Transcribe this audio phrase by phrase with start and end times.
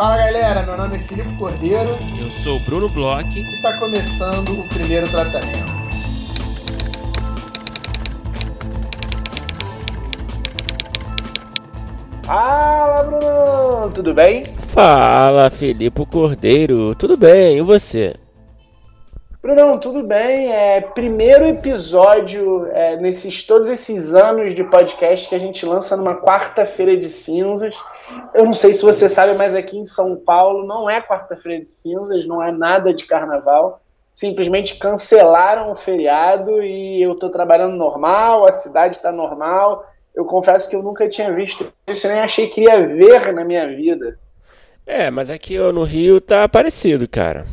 [0.00, 1.90] Fala galera, meu nome é Filipe Cordeiro.
[2.18, 3.38] Eu sou o Bruno Bloch.
[3.38, 5.70] E está começando o primeiro tratamento.
[12.24, 14.46] Fala Bruno, tudo bem?
[14.46, 18.14] Fala Filipe Cordeiro, tudo bem, e você?
[19.42, 20.50] Brunão, tudo bem?
[20.50, 26.16] É primeiro episódio é, nesses todos esses anos de podcast que a gente lança numa
[26.22, 27.76] quarta-feira de cinzas.
[28.34, 31.70] Eu não sei se você sabe, mas aqui em São Paulo não é quarta-feira de
[31.70, 33.82] cinzas, não é nada de carnaval.
[34.12, 39.84] Simplesmente cancelaram o feriado e eu estou trabalhando normal, a cidade está normal.
[40.14, 43.66] Eu confesso que eu nunca tinha visto isso, nem achei que ia ver na minha
[43.68, 44.18] vida.
[44.86, 47.46] É, mas aqui no Rio tá parecido, cara.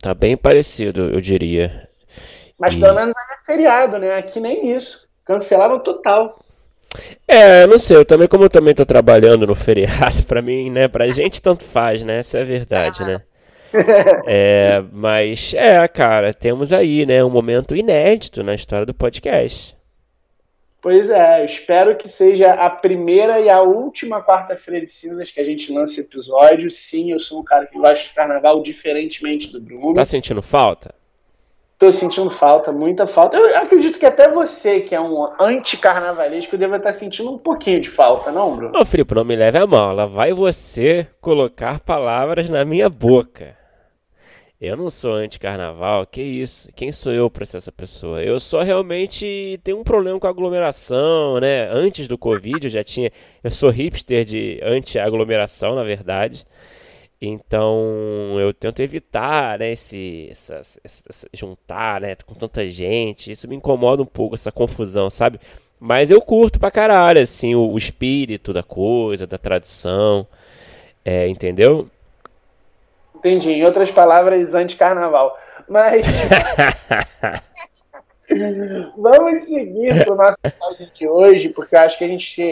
[0.00, 1.88] Tá bem parecido, eu diria.
[2.58, 2.80] Mas e...
[2.80, 4.16] pelo menos é feriado, né?
[4.16, 5.08] Aqui nem isso.
[5.24, 6.38] Cancelaram total.
[7.26, 10.88] É, não sei, eu também, como eu também tô trabalhando no feriado, pra mim, né,
[10.88, 13.22] pra gente tanto faz, né, essa é a verdade, né.
[14.26, 19.76] É, mas, é, cara, temos aí, né, um momento inédito na história do podcast.
[20.80, 25.44] Pois é, espero que seja a primeira e a última quarta-feira de cinzas que a
[25.44, 26.70] gente lance episódio.
[26.70, 29.94] Sim, eu sou um cara que gosta de carnaval, diferentemente do Bruno.
[29.94, 30.94] Tá sentindo falta?
[31.78, 33.36] Tô sentindo falta, muita falta.
[33.36, 37.88] Eu acredito que até você, que é um anti-carnavalesco, deva estar sentindo um pouquinho de
[37.88, 38.72] falta, não, Bruno?
[38.76, 39.94] Ô, Filipe, não me leve a mal.
[39.94, 43.56] Lá vai você colocar palavras na minha boca.
[44.60, 46.68] Eu não sou anti-carnaval, que isso?
[46.74, 48.20] Quem sou eu para ser essa pessoa?
[48.20, 51.68] Eu só realmente tenho um problema com aglomeração, né?
[51.70, 53.12] Antes do Covid eu já tinha.
[53.44, 56.44] Eu sou hipster de anti-aglomeração, na verdade.
[57.20, 60.30] Então eu tento evitar, né, esse,
[61.32, 63.32] juntar, né, com tanta gente.
[63.32, 65.40] Isso me incomoda um pouco, essa confusão, sabe?
[65.80, 70.26] Mas eu curto pra caralho, assim, o, o espírito da coisa, da tradição,
[71.04, 71.88] é, entendeu?
[73.14, 73.52] Entendi.
[73.52, 75.36] Em outras palavras, anti-carnaval.
[75.68, 76.06] Mas.
[78.96, 82.42] Vamos seguir para o nosso episódio de hoje, porque eu acho que a gente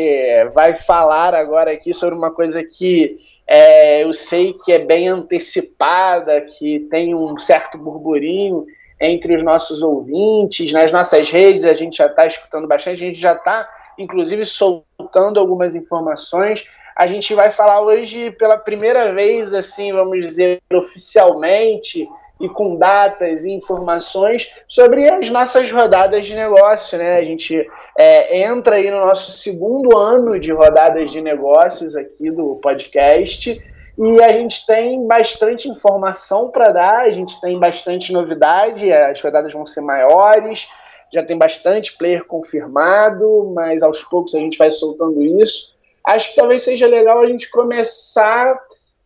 [0.54, 6.40] vai falar agora aqui sobre uma coisa que é, eu sei que é bem antecipada,
[6.40, 8.66] que tem um certo burburinho
[9.00, 13.18] entre os nossos ouvintes, nas nossas redes, a gente já está escutando bastante, a gente
[13.18, 13.68] já está,
[13.98, 16.66] inclusive, soltando algumas informações.
[16.96, 22.08] A gente vai falar hoje pela primeira vez, assim, vamos dizer, oficialmente,
[22.40, 27.16] e com datas e informações sobre as nossas rodadas de negócio, né?
[27.16, 27.54] A gente
[27.98, 33.58] é, entra aí no nosso segundo ano de rodadas de negócios aqui do podcast
[33.98, 39.52] e a gente tem bastante informação para dar, a gente tem bastante novidade, as rodadas
[39.52, 40.68] vão ser maiores,
[41.10, 45.74] já tem bastante player confirmado, mas aos poucos a gente vai soltando isso.
[46.04, 48.60] Acho que talvez seja legal a gente começar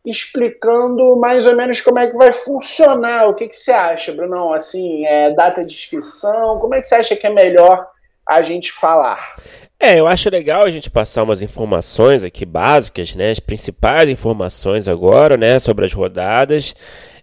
[0.05, 3.29] explicando mais ou menos como é que vai funcionar.
[3.29, 4.53] O que, que você acha, Brunão?
[4.53, 7.87] Assim, é, data de inscrição, como é que você acha que é melhor
[8.27, 9.37] a gente falar?
[9.79, 13.31] É, eu acho legal a gente passar umas informações aqui básicas, né?
[13.31, 15.59] As principais informações agora, né?
[15.59, 16.75] Sobre as rodadas.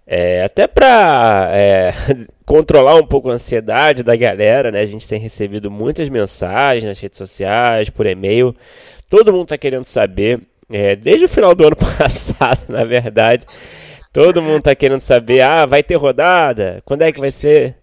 [0.05, 1.94] É, até para é,
[2.45, 4.81] controlar um pouco a ansiedade da galera, né?
[4.81, 8.55] A gente tem recebido muitas mensagens nas redes sociais, por e-mail.
[9.09, 13.45] Todo mundo está querendo saber é, desde o final do ano passado, na verdade.
[14.11, 16.81] Todo mundo tá querendo saber, ah, vai ter rodada?
[16.85, 17.75] Quando é que vai ser?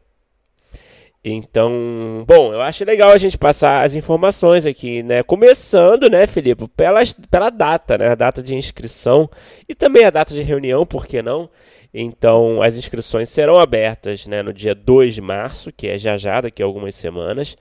[1.27, 5.23] Então, bom, eu acho legal a gente passar as informações aqui, né?
[5.23, 7.00] Começando, né, Felipe, pela,
[7.31, 8.09] pela data, né?
[8.09, 9.31] A data de inscrição
[9.67, 11.49] e também a data de reunião, por que não?
[11.94, 16.41] Então, as inscrições serão abertas né, no dia 2 de março, que é já já,
[16.41, 17.56] daqui a algumas semanas,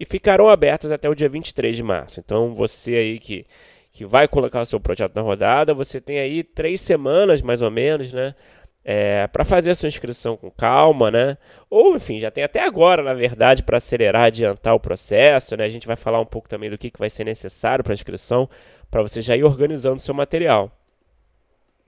[0.00, 2.18] e ficarão abertas até o dia 23 de março.
[2.18, 3.46] Então, você aí que
[3.94, 7.70] que vai colocar o seu projeto na rodada, você tem aí três semanas mais ou
[7.70, 8.34] menos, né?
[8.84, 11.38] É, para fazer a sua inscrição com calma, né?
[11.70, 15.64] Ou, enfim, já tem até agora, na verdade, para acelerar, adiantar o processo, né?
[15.64, 17.94] A gente vai falar um pouco também do que, que vai ser necessário para a
[17.94, 18.50] inscrição,
[18.90, 20.70] para você já ir organizando seu material.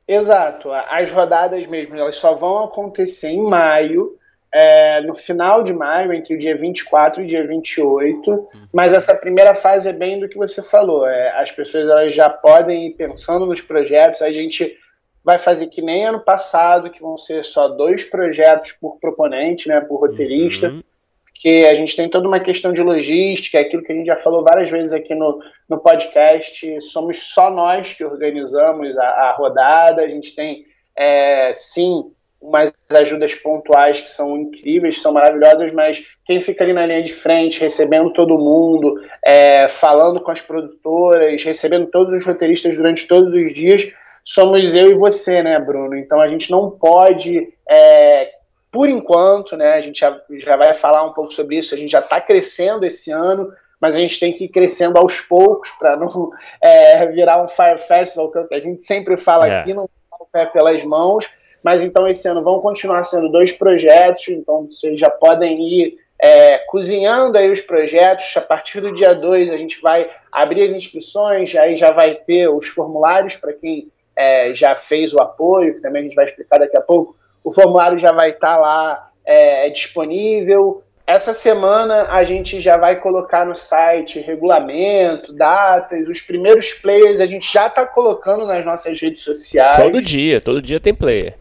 [0.06, 0.70] Exato.
[0.70, 4.16] As rodadas mesmo, elas só vão acontecer em maio
[4.58, 8.48] é, no final de maio, entre o dia 24 e o dia 28, uhum.
[8.72, 11.06] mas essa primeira fase é bem do que você falou.
[11.06, 14.74] É, as pessoas elas já podem ir pensando nos projetos, a gente
[15.22, 19.78] vai fazer que nem ano passado, que vão ser só dois projetos por proponente, né,
[19.82, 20.82] por roteirista, uhum.
[21.26, 24.42] porque a gente tem toda uma questão de logística, aquilo que a gente já falou
[24.42, 25.38] várias vezes aqui no,
[25.68, 30.64] no podcast, somos só nós que organizamos a, a rodada, a gente tem,
[30.96, 32.10] é, sim,
[32.46, 37.12] umas ajudas pontuais que são incríveis, são maravilhosas, mas quem fica ali na linha de
[37.12, 38.94] frente, recebendo todo mundo,
[39.24, 43.92] é, falando com as produtoras, recebendo todos os roteiristas durante todos os dias,
[44.24, 45.96] somos eu e você, né, Bruno?
[45.96, 48.30] Então a gente não pode, é,
[48.70, 51.90] por enquanto, né, a gente já, já vai falar um pouco sobre isso, a gente
[51.90, 55.96] já está crescendo esse ano, mas a gente tem que ir crescendo aos poucos para
[55.96, 56.30] não
[56.62, 59.60] é, virar um Fire Festival, que a gente sempre fala é.
[59.60, 59.88] aqui, não
[60.18, 61.26] o pé pelas mãos.
[61.62, 66.58] Mas então esse ano vão continuar sendo dois projetos, então vocês já podem ir é,
[66.68, 68.36] cozinhando aí os projetos.
[68.36, 72.48] A partir do dia 2 a gente vai abrir as inscrições, aí já vai ter
[72.48, 76.58] os formulários para quem é, já fez o apoio, que também a gente vai explicar
[76.58, 77.16] daqui a pouco.
[77.44, 80.82] O formulário já vai estar tá lá é, disponível.
[81.06, 87.26] Essa semana a gente já vai colocar no site regulamento, datas, os primeiros players a
[87.26, 89.84] gente já está colocando nas nossas redes sociais.
[89.84, 91.34] Todo dia, todo dia tem player.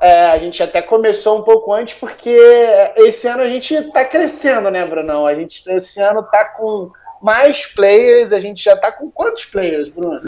[0.00, 2.36] É, a gente até começou um pouco antes porque
[2.96, 5.26] esse ano a gente está crescendo, né, Brunão?
[5.26, 6.90] A gente esse ano está com
[7.20, 10.20] mais players, a gente já está com quantos players, Bruno?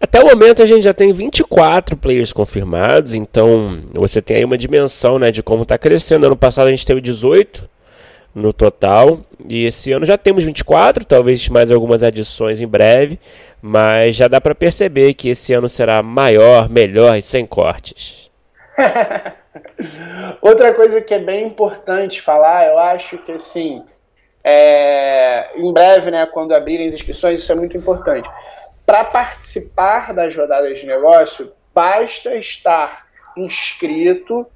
[0.00, 4.56] Até o momento a gente já tem 24 players confirmados, então você tem aí uma
[4.56, 6.24] dimensão né, de como está crescendo.
[6.24, 7.68] Ano passado a gente teve 18
[8.34, 13.18] no total, e esse ano já temos 24, talvez mais algumas adições em breve,
[13.60, 18.29] mas já dá para perceber que esse ano será maior, melhor e sem cortes.
[20.40, 23.84] Outra coisa que é bem importante falar, eu acho que assim,
[24.44, 28.28] é, em breve, né, quando abrirem as inscrições, isso é muito importante.
[28.86, 33.06] Para participar das rodadas de negócio, basta estar
[33.36, 34.46] inscrito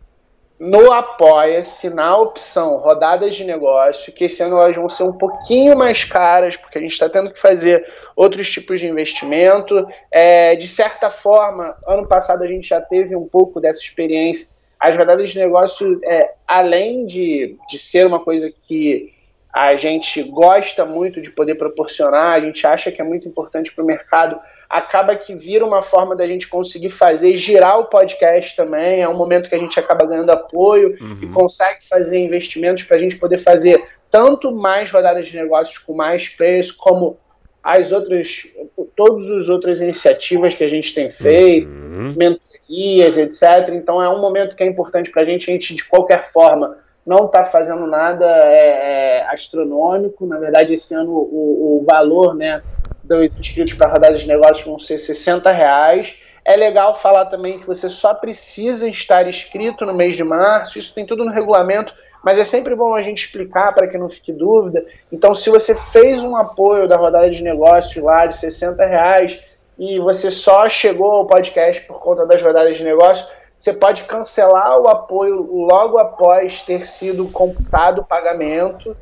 [0.58, 5.76] no Apoia-se, na opção rodadas de negócio, que esse ano elas vão ser um pouquinho
[5.76, 7.84] mais caras, porque a gente está tendo que fazer
[8.14, 9.84] outros tipos de investimento.
[10.10, 14.48] É, de certa forma, ano passado a gente já teve um pouco dessa experiência.
[14.78, 19.12] As rodadas de negócio, é, além de, de ser uma coisa que
[19.52, 23.84] a gente gosta muito de poder proporcionar, a gente acha que é muito importante para
[23.84, 24.38] o mercado,
[24.74, 29.02] acaba que vira uma forma da gente conseguir fazer girar o podcast também.
[29.02, 31.18] É um momento que a gente acaba ganhando apoio uhum.
[31.22, 35.94] e consegue fazer investimentos para a gente poder fazer tanto mais rodadas de negócios com
[35.94, 37.16] mais players, como
[37.62, 38.48] as outras,
[38.96, 42.12] todas as outras iniciativas que a gente tem feito, uhum.
[42.16, 43.72] mentorias, etc.
[43.74, 46.76] Então é um momento que é importante para a gente, a gente de qualquer forma
[47.06, 50.26] não está fazendo nada é, é, astronômico.
[50.26, 52.60] Na verdade, esse ano o, o valor né,
[53.04, 56.16] dos inscritos para rodadas de negócios vão ser 60 reais.
[56.44, 60.94] É legal falar também que você só precisa estar inscrito no mês de março, isso
[60.94, 64.30] tem tudo no regulamento, mas é sempre bom a gente explicar para que não fique
[64.30, 64.84] dúvida.
[65.10, 69.42] Então, se você fez um apoio da rodada de negócios lá de 60 reais
[69.78, 74.78] e você só chegou ao podcast por conta das rodadas de negócios, você pode cancelar
[74.80, 78.94] o apoio logo após ter sido computado o pagamento.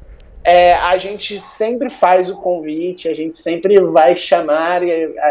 [0.44, 4.82] É, a gente sempre faz o convite, a gente sempre vai chamar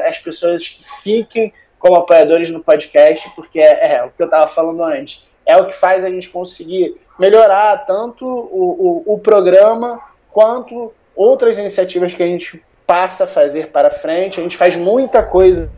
[0.08, 4.48] as pessoas que fiquem como apoiadores no podcast, porque é, é o que eu estava
[4.48, 5.28] falando antes.
[5.46, 10.00] É o que faz a gente conseguir melhorar tanto o, o, o programa
[10.30, 14.40] quanto outras iniciativas que a gente passa a fazer para frente.
[14.40, 15.72] A gente faz muita coisa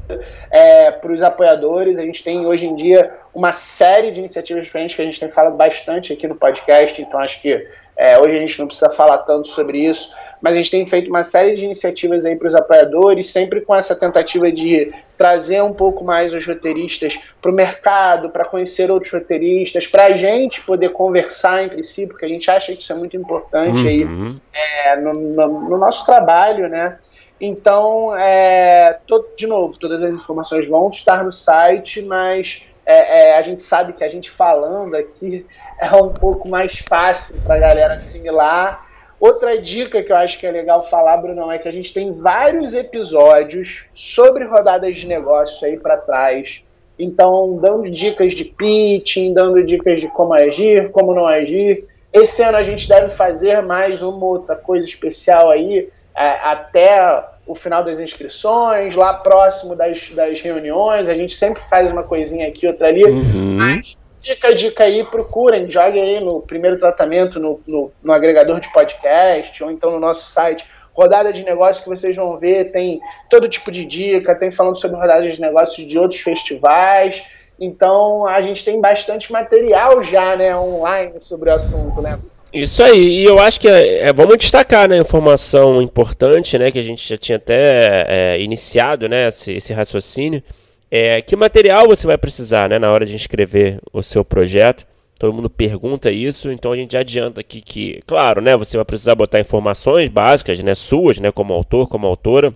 [0.52, 2.00] é, para os apoiadores.
[2.00, 5.30] A gente tem hoje em dia uma série de iniciativas diferentes que a gente tem
[5.30, 7.02] falado bastante aqui no podcast.
[7.02, 7.68] Então acho que
[8.04, 11.08] é, hoje a gente não precisa falar tanto sobre isso, mas a gente tem feito
[11.08, 15.72] uma série de iniciativas aí para os apoiadores, sempre com essa tentativa de trazer um
[15.72, 20.90] pouco mais os roteiristas para o mercado, para conhecer outros roteiristas, para a gente poder
[20.90, 23.88] conversar entre si, porque a gente acha que isso é muito importante uhum.
[23.88, 26.98] aí é, no, no, no, nosso trabalho, né?
[27.40, 33.38] Então, é, todo, de novo, todas as informações vão estar no site, mas é, é,
[33.38, 35.46] a gente sabe que a gente falando aqui
[35.80, 38.88] é um pouco mais fácil para a galera assimilar.
[39.20, 42.12] Outra dica que eu acho que é legal falar, Bruno, é que a gente tem
[42.12, 46.66] vários episódios sobre rodadas de negócio aí para trás.
[47.00, 51.86] Então, dando dicas de pitching, dando dicas de como agir, como não agir.
[52.12, 57.56] Esse ano a gente deve fazer mais uma outra coisa especial aí, é, até o
[57.56, 62.68] final das inscrições, lá próximo das, das reuniões, a gente sempre faz uma coisinha aqui,
[62.68, 63.58] outra ali, uhum.
[63.58, 68.60] mas fica a dica aí, procurem, joguem aí no primeiro tratamento, no, no, no, agregador
[68.60, 73.02] de podcast, ou então no nosso site, rodada de negócios que vocês vão ver, tem
[73.30, 77.22] todo tipo de dica, tem falando sobre rodadas de negócios de outros festivais,
[77.60, 82.18] então a gente tem bastante material já, né, online sobre o assunto, né?
[82.54, 86.78] Isso aí, e eu acho que é, é, vamos destacar né, informação importante, né, que
[86.78, 90.44] a gente já tinha até é, iniciado né, esse, esse, raciocínio.
[90.92, 94.86] É, que material você vai precisar né, na hora de inscrever o seu projeto?
[95.18, 98.86] Todo mundo pergunta isso, então a gente já adianta aqui que, claro, né, você vai
[98.86, 102.56] precisar botar informações básicas, né, suas, né, como autor, como autora,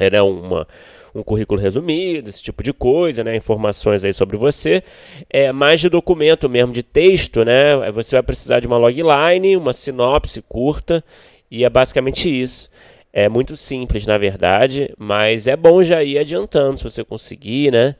[0.00, 0.66] né, uma,
[1.14, 4.82] um currículo resumido, esse tipo de coisa, né, informações aí sobre você,
[5.28, 9.72] é mais de documento mesmo, de texto, né, você vai precisar de uma logline, uma
[9.72, 11.04] sinopse curta,
[11.50, 12.70] e é basicamente isso.
[13.12, 17.94] É muito simples, na verdade, mas é bom já ir adiantando se você conseguir, né?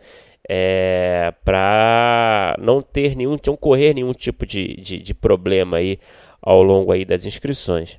[0.49, 5.99] É, para não ter nenhum, não correr nenhum tipo de, de, de problema aí
[6.41, 7.99] ao longo aí das inscrições.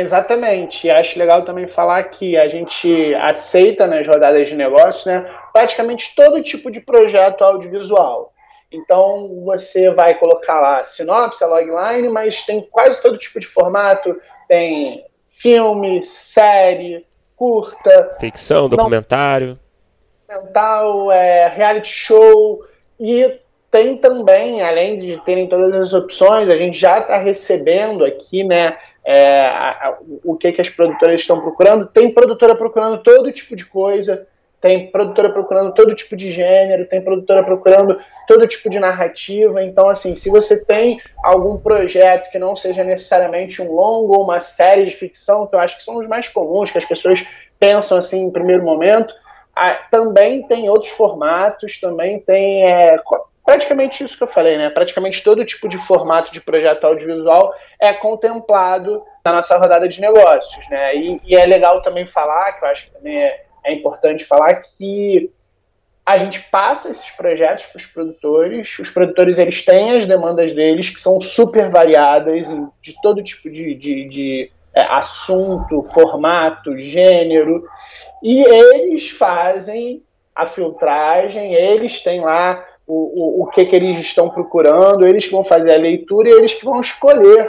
[0.00, 0.86] Exatamente.
[0.86, 6.14] E acho legal também falar que a gente aceita nas rodadas de negócios né, praticamente
[6.14, 8.32] todo tipo de projeto audiovisual.
[8.72, 14.16] Então você vai colocar lá sinopse, logline, mas tem quase todo tipo de formato.
[14.48, 17.04] Tem filme, série,
[17.36, 18.16] curta.
[18.18, 19.58] Ficção, documentário.
[20.26, 22.64] Documental, é, reality show.
[22.98, 23.38] E
[23.70, 28.78] tem também, além de terem todas as opções, a gente já está recebendo aqui, né?
[29.04, 31.86] É, a, a, o que, que as produtoras estão procurando.
[31.86, 34.26] Tem produtora procurando todo tipo de coisa,
[34.60, 39.62] tem produtora procurando todo tipo de gênero, tem produtora procurando todo tipo de narrativa.
[39.62, 44.40] Então, assim, se você tem algum projeto que não seja necessariamente um longo ou uma
[44.40, 47.24] série de ficção, que eu acho que são os mais comuns, que as pessoas
[47.58, 49.14] pensam assim em primeiro momento,
[49.90, 52.96] também tem outros formatos, também tem é,
[53.50, 54.70] praticamente isso que eu falei, né?
[54.70, 60.68] Praticamente todo tipo de formato de projeto audiovisual é contemplado na nossa rodada de negócios,
[60.70, 60.94] né?
[60.94, 64.54] E, e é legal também falar, que eu acho que também é, é importante falar,
[64.54, 65.32] que
[66.06, 68.78] a gente passa esses projetos para os produtores.
[68.78, 72.46] Os produtores eles têm as demandas deles, que são super variadas,
[72.80, 77.64] de todo tipo de, de, de é, assunto, formato, gênero,
[78.22, 80.04] e eles fazem
[80.36, 85.32] a filtragem, eles têm lá o, o, o que, que eles estão procurando, eles que
[85.32, 87.48] vão fazer a leitura e eles que vão escolher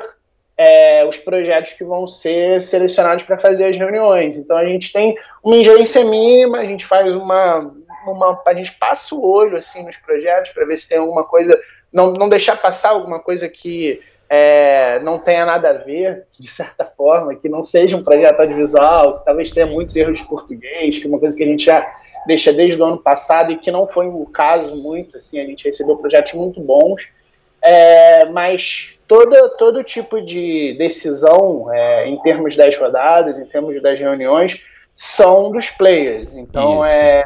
[0.56, 4.38] é, os projetos que vão ser selecionados para fazer as reuniões.
[4.38, 7.74] Então a gente tem uma ingerência mínima, a gente faz uma,
[8.06, 11.60] uma a gente passa o olho assim nos projetos para ver se tem alguma coisa,
[11.92, 16.86] não, não deixar passar alguma coisa que é, não tenha nada a ver, de certa
[16.86, 21.06] forma, que não seja um projeto audiovisual, que talvez tenha muitos erros de português, que
[21.06, 21.92] é uma coisa que a gente já
[22.26, 25.66] deixa desde o ano passado e que não foi o caso muito, assim, a gente
[25.66, 27.14] recebeu projetos muito bons,
[27.62, 34.00] é, mas todo, todo tipo de decisão é, em termos das rodadas, em termos das
[34.00, 36.34] reuniões, são dos players.
[36.34, 37.24] Então é,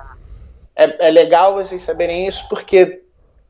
[0.75, 3.01] é, é, legal vocês saberem isso, porque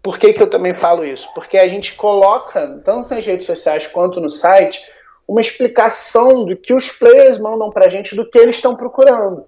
[0.02, 1.34] por que, que eu também falo isso?
[1.34, 4.80] Porque a gente coloca, tanto nas redes sociais quanto no site,
[5.28, 9.46] uma explicação do que os players mandam para a gente do que eles estão procurando.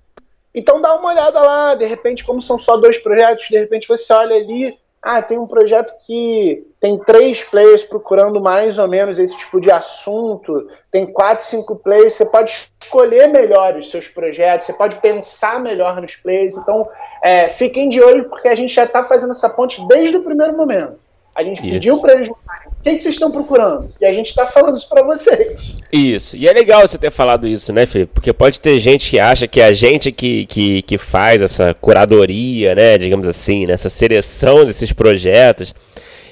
[0.57, 4.11] Então dá uma olhada lá, de repente, como são só dois projetos, de repente você
[4.11, 9.37] olha ali, ah, tem um projeto que tem três players procurando mais ou menos esse
[9.37, 14.73] tipo de assunto, tem quatro, cinco players, você pode escolher melhor os seus projetos, você
[14.73, 16.89] pode pensar melhor nos players, então
[17.23, 20.57] é, fiquem de olho porque a gente já está fazendo essa ponte desde o primeiro
[20.57, 20.97] momento.
[21.37, 21.69] A gente isso.
[21.69, 22.35] pediu para eles o
[22.83, 23.93] que, que vocês estão procurando?
[24.01, 25.75] E a gente está falando isso para vocês.
[25.93, 26.35] Isso.
[26.35, 28.11] E é legal você ter falado isso, né, Felipe?
[28.11, 31.75] Porque pode ter gente que acha que é a gente que, que, que faz essa
[31.75, 35.75] curadoria, né, digamos assim, né, essa seleção desses projetos.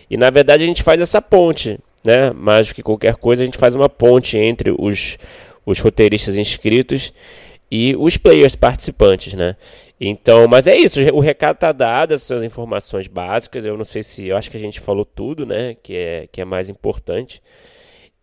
[0.09, 2.31] E na verdade a gente faz essa ponte, né?
[2.31, 5.19] Mais do que qualquer coisa, a gente faz uma ponte entre os,
[5.65, 7.13] os roteiristas inscritos
[7.71, 9.55] e os players participantes, né?
[9.99, 13.63] Então, mas é isso, o recado tá dado, essas informações básicas.
[13.65, 15.75] Eu não sei se, eu acho que a gente falou tudo, né?
[15.81, 17.41] Que é, que é mais importante.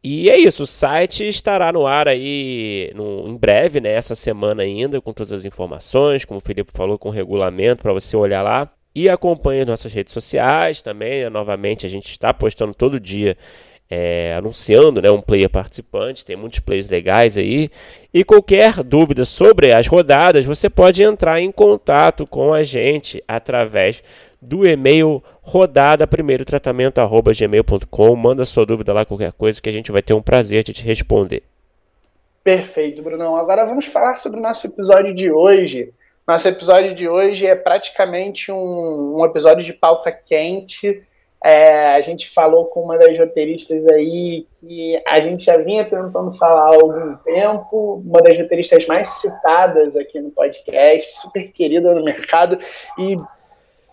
[0.05, 3.93] E é isso, o site estará no ar aí no, em breve, né?
[3.93, 7.93] Essa semana ainda, com todas as informações, como o Felipe falou, com o regulamento para
[7.93, 8.71] você olhar lá.
[8.95, 11.23] E acompanhe nossas redes sociais também.
[11.23, 11.31] Né?
[11.31, 13.37] Novamente, a gente está postando todo dia
[13.95, 17.69] é, anunciando né, um player participante, tem muitos players legais aí.
[18.13, 24.03] E qualquer dúvida sobre as rodadas, você pode entrar em contato com a gente através
[24.41, 27.03] do e-mail rodada primeiro tratamento
[27.39, 28.17] gmail.com.
[28.17, 30.83] Manda sua dúvida lá, qualquer coisa, que a gente vai ter um prazer de te
[30.83, 31.43] responder.
[32.43, 33.37] Perfeito, Brunão.
[33.37, 35.93] Agora vamos falar sobre o nosso episódio de hoje.
[36.27, 41.03] Nosso episódio de hoje é praticamente um, um episódio de pauta quente
[41.45, 46.33] é, a gente falou com uma das roteiristas aí que a gente já vinha tentando
[46.35, 52.05] falar há algum tempo, uma das roteiristas mais citadas aqui no podcast, super querida no
[52.05, 52.57] mercado
[52.97, 53.17] e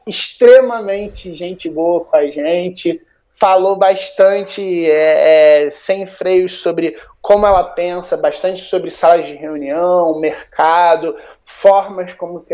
[0.05, 3.01] extremamente gente boa com a gente.
[3.39, 10.19] Falou bastante é, é, sem freios sobre como ela pensa, bastante sobre salas de reunião,
[10.19, 11.15] mercado,
[11.45, 12.53] formas como que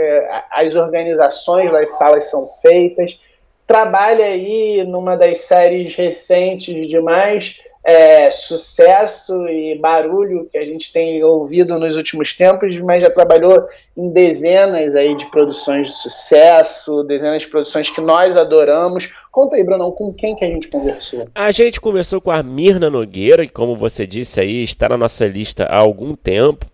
[0.51, 3.19] as organizações das salas são feitas
[3.67, 10.91] trabalha aí numa das séries recentes de mais é, sucesso e barulho que a gente
[10.91, 13.63] tem ouvido nos últimos tempos, mas já trabalhou
[13.95, 19.13] em dezenas aí de produções de sucesso, dezenas de produções que nós adoramos.
[19.31, 21.27] Conta aí, Brunão, com quem que a gente conversou?
[21.35, 25.27] A gente conversou com a Mirna Nogueira, que como você disse aí, está na nossa
[25.27, 26.65] lista há algum tempo.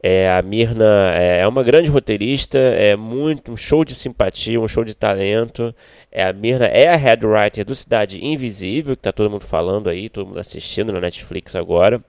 [0.00, 4.68] É, a Mirna é, é uma grande roteirista, é muito um show de simpatia, um
[4.68, 5.74] show de talento.
[6.10, 9.88] É, a Mirna é a head writer do Cidade Invisível, que tá todo mundo falando
[9.88, 12.02] aí, todo mundo assistindo na Netflix agora.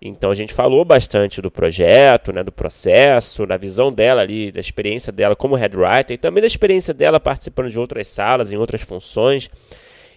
[0.00, 4.60] Então a gente falou bastante do projeto, né, do processo, da visão dela ali, da
[4.60, 8.56] experiência dela como head writer e também da experiência dela participando de outras salas, em
[8.56, 9.50] outras funções.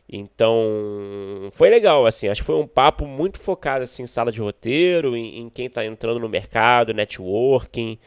[0.09, 4.41] Então, foi legal, assim, acho que foi um papo muito focado assim, em sala de
[4.41, 7.97] roteiro, em, em quem está entrando no mercado, networking.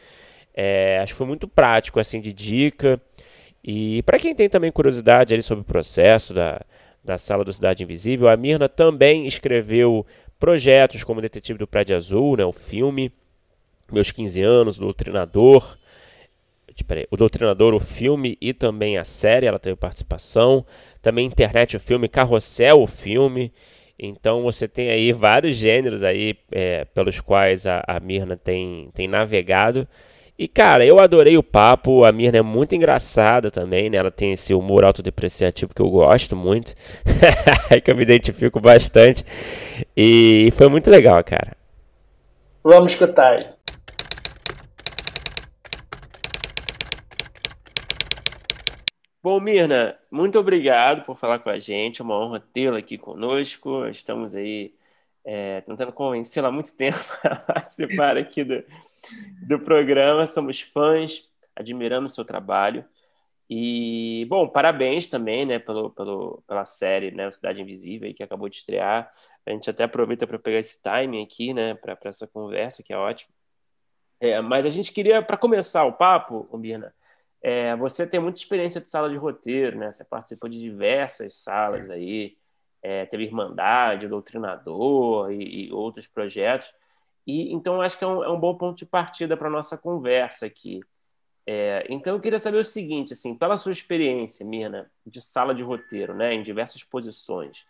[0.53, 2.99] É, acho que foi muito prático, assim, de dica.
[3.63, 6.61] E para quem tem também curiosidade ali sobre o processo da,
[7.03, 10.05] da Sala da Cidade Invisível, a Mirna também escreveu
[10.39, 13.11] projetos como Detetive do Prédio Azul, né, o filme,
[13.91, 15.77] Meus 15 Anos, Doutrinador,
[16.83, 20.65] Peraí, o Doutrinador, o filme e também a série, ela teve participação.
[21.01, 23.51] Também internet, o filme, Carrossel, o filme.
[23.99, 29.07] Então você tem aí vários gêneros aí é, pelos quais a, a Mirna tem, tem
[29.07, 29.87] navegado.
[30.37, 32.03] E cara, eu adorei o papo.
[32.03, 33.97] A Mirna é muito engraçada também, né?
[33.97, 36.73] Ela tem esse humor autodepreciativo que eu gosto muito,
[37.83, 39.23] que eu me identifico bastante.
[39.95, 41.55] E foi muito legal, cara.
[42.63, 43.49] Vamos escutar.
[49.23, 52.01] Bom, Mirna, muito obrigado por falar com a gente.
[52.01, 53.85] É uma honra tê-la aqui conosco.
[53.87, 54.73] Estamos aí
[55.23, 58.63] é, tentando convencê-la há muito tempo para participar aqui do,
[59.47, 60.25] do programa.
[60.27, 62.85] Somos fãs, admiramos seu trabalho.
[63.49, 68.55] E, bom, parabéns também né, pelo, pelo, pela série né, Cidade Invisível, que acabou de
[68.55, 69.11] estrear.
[69.45, 72.97] A gente até aproveita para pegar esse timing aqui, né, para essa conversa, que é
[72.97, 73.33] ótimo.
[74.21, 76.93] É, mas a gente queria, para começar o papo, Mirna,
[77.41, 79.91] é, você tem muita experiência de sala de roteiro, né?
[79.91, 82.37] Você participou de diversas salas aí,
[82.83, 86.71] é, teve Irmandade, Doutrinador e, e, outros projetos.
[87.25, 90.45] E então acho que é um, é um bom ponto de partida para nossa conversa
[90.45, 90.81] aqui.
[91.45, 95.63] É, então eu queria saber o seguinte, assim, pela sua experiência, Mirna, de sala de
[95.63, 97.65] roteiro, né, em diversas posições,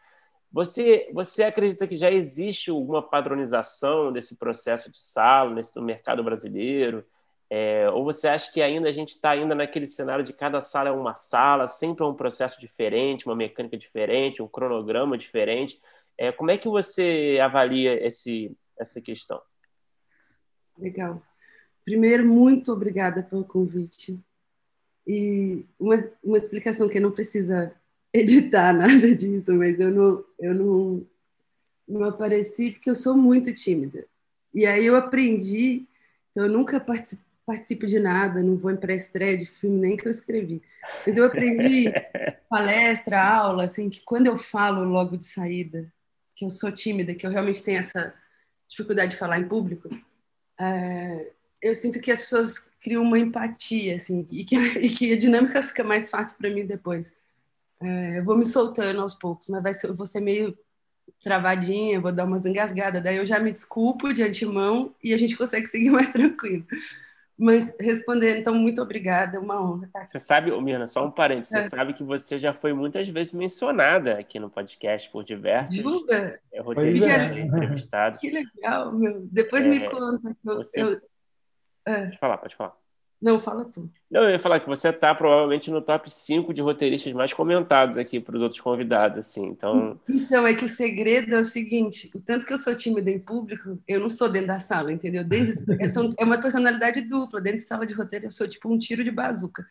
[0.52, 6.24] você, você acredita que já existe alguma padronização desse processo de sala nesse no mercado
[6.24, 7.06] brasileiro?
[7.50, 10.90] É, ou você acha que ainda a gente está ainda naquele cenário de cada sala
[10.90, 15.82] é uma sala, sempre é um processo diferente, uma mecânica diferente, um cronograma diferente?
[16.18, 19.42] É, como é que você avalia esse, essa questão?
[20.78, 21.22] Legal.
[21.86, 24.20] Primeiro, muito obrigada pelo convite.
[25.06, 27.74] E uma, uma explicação que não precisa
[28.14, 31.08] editar nada disso, mas eu não, eu não,
[31.88, 34.06] não apareci porque eu sou muito tímida.
[34.54, 35.86] E aí eu aprendi,
[36.30, 40.08] então eu nunca participei participo de nada, não vou em pré-estreia de filme nem que
[40.08, 40.62] eu escrevi.
[41.06, 41.92] Mas eu aprendi
[42.50, 45.92] palestra, aula, assim, que quando eu falo logo de saída,
[46.36, 48.14] que eu sou tímida, que eu realmente tenho essa
[48.72, 49.90] dificuldade de falar em público,
[50.58, 51.32] é,
[51.62, 55.62] eu sinto que as pessoas criam uma empatia, assim, e que, e que a dinâmica
[55.62, 57.14] fica mais fácil para mim depois.
[57.82, 60.58] É, eu vou me soltando aos poucos, mas vai ser, eu vou ser meio
[61.22, 65.36] travadinha, vou dar umas engasgadas, daí eu já me desculpo de antemão e a gente
[65.36, 66.66] consegue seguir mais tranquilo.
[67.42, 70.12] Mas respondendo, então, muito obrigada, é uma honra estar aqui.
[70.12, 71.62] Você sabe, Mirna, só um parênteses, é.
[71.62, 76.40] você sabe que você já foi muitas vezes mencionada aqui no podcast por diversos Juga?
[76.54, 77.40] É, roteiristas é.
[77.40, 78.20] entrevistados.
[78.20, 79.28] Que legal, meu.
[79.32, 80.38] Depois é, me conta.
[80.46, 80.84] Eu, você...
[80.84, 81.02] eu...
[81.84, 82.06] É.
[82.06, 82.81] Pode falar, pode falar.
[83.22, 83.88] Não, fala tu.
[84.10, 88.00] Não, eu ia falar que você está provavelmente no top 5 de roteiristas mais comentados
[88.00, 90.00] aqui para os outros convidados, assim, então...
[90.10, 93.20] Então, é que o segredo é o seguinte, o tanto que eu sou tímida em
[93.20, 95.24] público, eu não sou dentro da sala, entendeu?
[95.24, 95.54] Dentro,
[96.18, 99.12] é uma personalidade dupla, dentro de sala de roteiro eu sou tipo um tiro de
[99.12, 99.68] bazuca.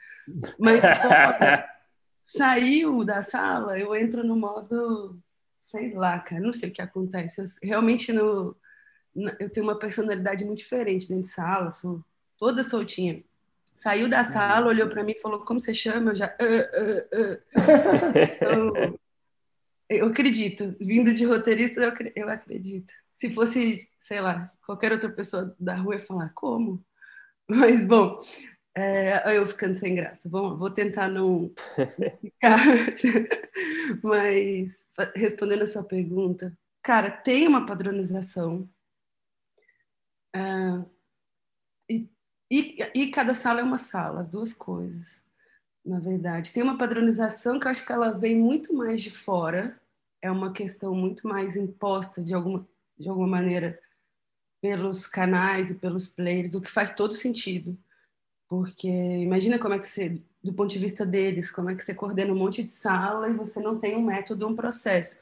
[0.56, 0.82] Mas
[2.22, 5.18] saiu da sala, eu entro no modo,
[5.58, 7.40] sei lá, cara, não sei o que acontece.
[7.40, 8.56] Eu, realmente, no,
[9.40, 12.00] eu tenho uma personalidade muito diferente dentro de sala, sou
[12.38, 13.22] toda soltinha.
[13.72, 16.11] Saiu da sala, olhou para mim e falou: Como você chama?
[16.11, 16.37] Eu já.
[16.40, 18.18] Uh, uh, uh.
[18.37, 18.98] Então,
[19.88, 20.76] eu acredito.
[20.80, 22.92] Vindo de roteirista, eu, eu acredito.
[23.12, 26.85] Se fosse, sei lá, qualquer outra pessoa da rua ia falar: Como?
[27.48, 28.18] Mas, bom,
[28.74, 30.28] é, eu ficando sem graça.
[30.28, 31.52] Bom, vou tentar não
[32.20, 32.61] ficar.
[34.02, 38.68] Mas, respondendo a sua pergunta, cara, tem uma padronização.
[40.37, 40.88] Uh,
[42.50, 45.22] e e, cada sala é uma sala, as duas coisas,
[45.84, 46.52] na verdade.
[46.52, 49.80] Tem uma padronização que eu acho que ela vem muito mais de fora,
[50.20, 52.66] é uma questão muito mais imposta de alguma,
[52.98, 53.80] de alguma maneira
[54.60, 57.78] pelos canais e pelos players, o que faz todo sentido.
[58.48, 61.94] Porque imagina como é que você, do ponto de vista deles, como é que você
[61.94, 65.20] coordena um monte de sala e você não tem um método, um processo.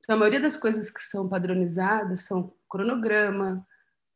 [0.00, 3.66] Então, a maioria das coisas que são padronizadas são cronograma,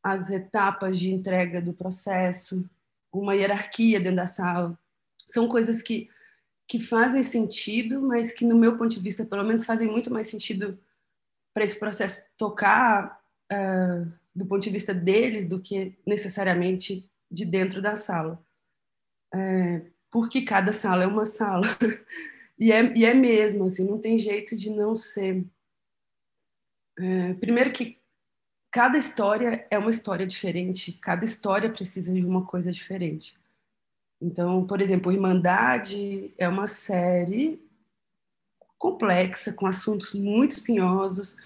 [0.03, 2.69] as etapas de entrega do processo,
[3.13, 4.79] uma hierarquia dentro da sala.
[5.27, 6.09] São coisas que,
[6.67, 10.29] que fazem sentido, mas que, no meu ponto de vista, pelo menos, fazem muito mais
[10.29, 10.79] sentido
[11.55, 13.21] para esse processo tocar
[13.53, 18.43] uh, do ponto de vista deles do que necessariamente de dentro da sala.
[19.35, 21.67] É, porque cada sala é uma sala.
[22.59, 25.45] e, é, e é mesmo, assim, não tem jeito de não ser.
[26.99, 28.02] É, primeiro que
[28.73, 33.37] cada história é uma história diferente, cada história precisa de uma coisa diferente.
[34.21, 37.63] Então, por exemplo, Irmandade é uma série
[38.79, 41.37] complexa, com assuntos muito espinhosos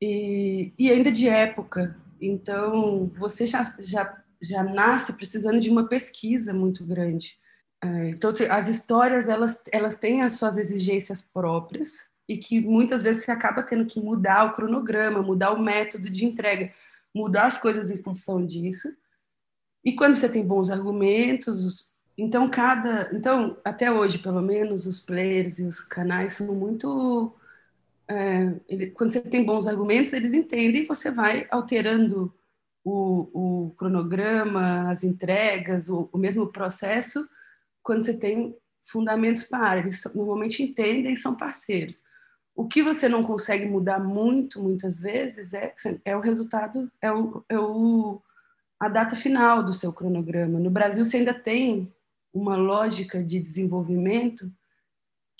[0.00, 1.96] e, e ainda de época.
[2.20, 7.38] Então, você já, já, já nasce precisando de uma pesquisa muito grande.
[7.82, 13.24] É, então, as histórias, elas, elas têm as suas exigências próprias e que muitas vezes
[13.24, 16.72] você acaba tendo que mudar o cronograma, mudar o método de entrega,
[17.12, 18.88] mudar as coisas em função disso.
[19.84, 25.58] E quando você tem bons argumentos, então cada, então até hoje pelo menos os players
[25.58, 27.34] e os canais são muito
[28.06, 32.32] é, ele, quando você tem bons argumentos, eles entendem e você vai alterando
[32.84, 37.28] o, o cronograma, as entregas, o, o, mesmo processo,
[37.82, 39.80] quando você tem fundamentos para.
[39.80, 42.02] Eles normalmente entendem e são parceiros.
[42.54, 47.44] O que você não consegue mudar muito, muitas vezes, é, é o resultado, é, o,
[47.48, 48.20] é o,
[48.78, 50.58] a data final do seu cronograma.
[50.58, 51.92] No Brasil, você ainda tem
[52.32, 54.50] uma lógica de desenvolvimento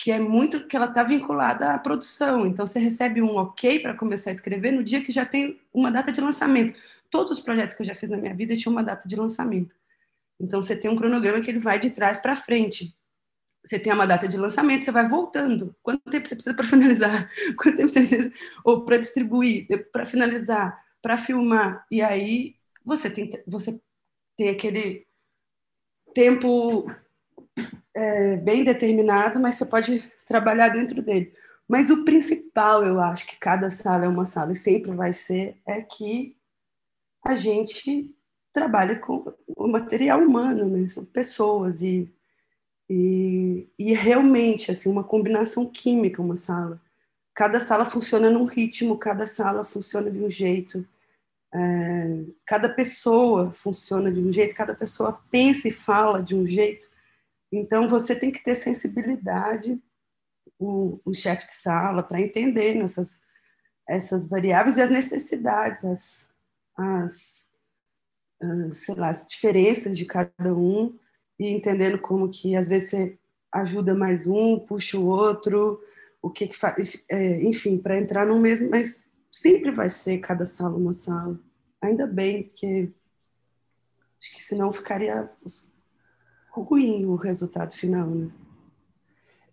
[0.02, 2.46] que é muito que ela está vinculada à produção.
[2.46, 5.92] Então você recebe um ok para começar a escrever no dia que já tem uma
[5.92, 6.72] data de lançamento.
[7.10, 9.74] Todos os projetos que eu já fiz na minha vida tinham uma data de lançamento.
[10.40, 12.96] Então você tem um cronograma que ele vai de trás para frente.
[13.64, 15.74] Você tem uma data de lançamento, você vai voltando.
[15.82, 17.30] Quanto tempo você precisa para finalizar?
[17.56, 18.32] Quanto tempo você precisa
[18.64, 21.86] ou para distribuir, para finalizar, para filmar?
[21.90, 23.78] E aí você tem você
[24.36, 25.06] tem aquele
[26.14, 26.90] tempo
[27.94, 31.34] é, bem determinado, mas você pode trabalhar dentro dele.
[31.68, 35.60] Mas o principal, eu acho que cada sala é uma sala e sempre vai ser,
[35.66, 36.36] é que
[37.24, 38.14] a gente
[38.52, 40.86] trabalha com o material humano, né?
[40.88, 42.12] São pessoas e,
[42.90, 46.80] e, e realmente assim uma combinação química uma sala.
[47.32, 50.84] Cada sala funciona num ritmo, cada sala funciona de um jeito.
[51.54, 56.88] É, cada pessoa funciona de um jeito, cada pessoa pensa e fala de um jeito.
[57.52, 59.80] Então, você tem que ter sensibilidade,
[60.58, 63.22] o, o chefe de sala, para entender essas,
[63.88, 66.32] essas variáveis e as necessidades, as,
[66.76, 67.50] as,
[68.40, 70.96] as, sei lá, as diferenças de cada um,
[71.40, 73.18] e entendendo como que, às vezes, você
[73.50, 75.80] ajuda mais um, puxa o outro,
[76.20, 80.44] o que, que faz, é, enfim, para entrar no mesmo, mas sempre vai ser cada
[80.44, 81.40] sala uma sala.
[81.80, 82.92] Ainda bem, porque
[84.20, 85.30] acho que senão ficaria
[86.50, 88.30] ruim o resultado final, né?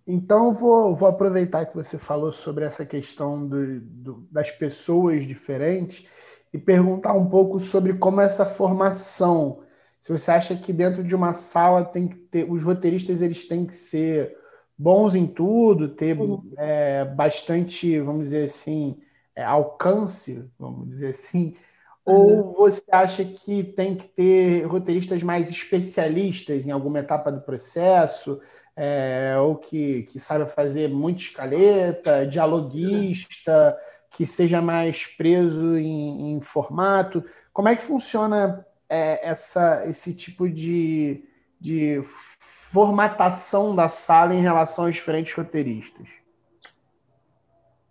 [0.05, 6.05] Então, vou, vou aproveitar que você falou sobre essa questão do, do, das pessoas diferentes
[6.53, 9.65] e perguntar um pouco sobre como essa formação.
[10.07, 13.65] Se você acha que dentro de uma sala tem que ter, os roteiristas eles têm
[13.65, 14.37] que ser
[14.77, 16.49] bons em tudo, ter uhum.
[16.57, 19.01] é, bastante, vamos dizer assim,
[19.35, 21.57] é, alcance, vamos dizer assim,
[22.05, 28.39] ou você acha que tem que ter roteiristas mais especialistas em alguma etapa do processo,
[28.77, 33.77] é, ou que, que saiba fazer muita escaleta, dialoguista,
[34.11, 37.25] que seja mais preso em, em formato?
[37.51, 41.23] Como é que funciona é, essa, esse tipo de,
[41.59, 46.07] de formatação da sala em relação aos diferentes roteiristas?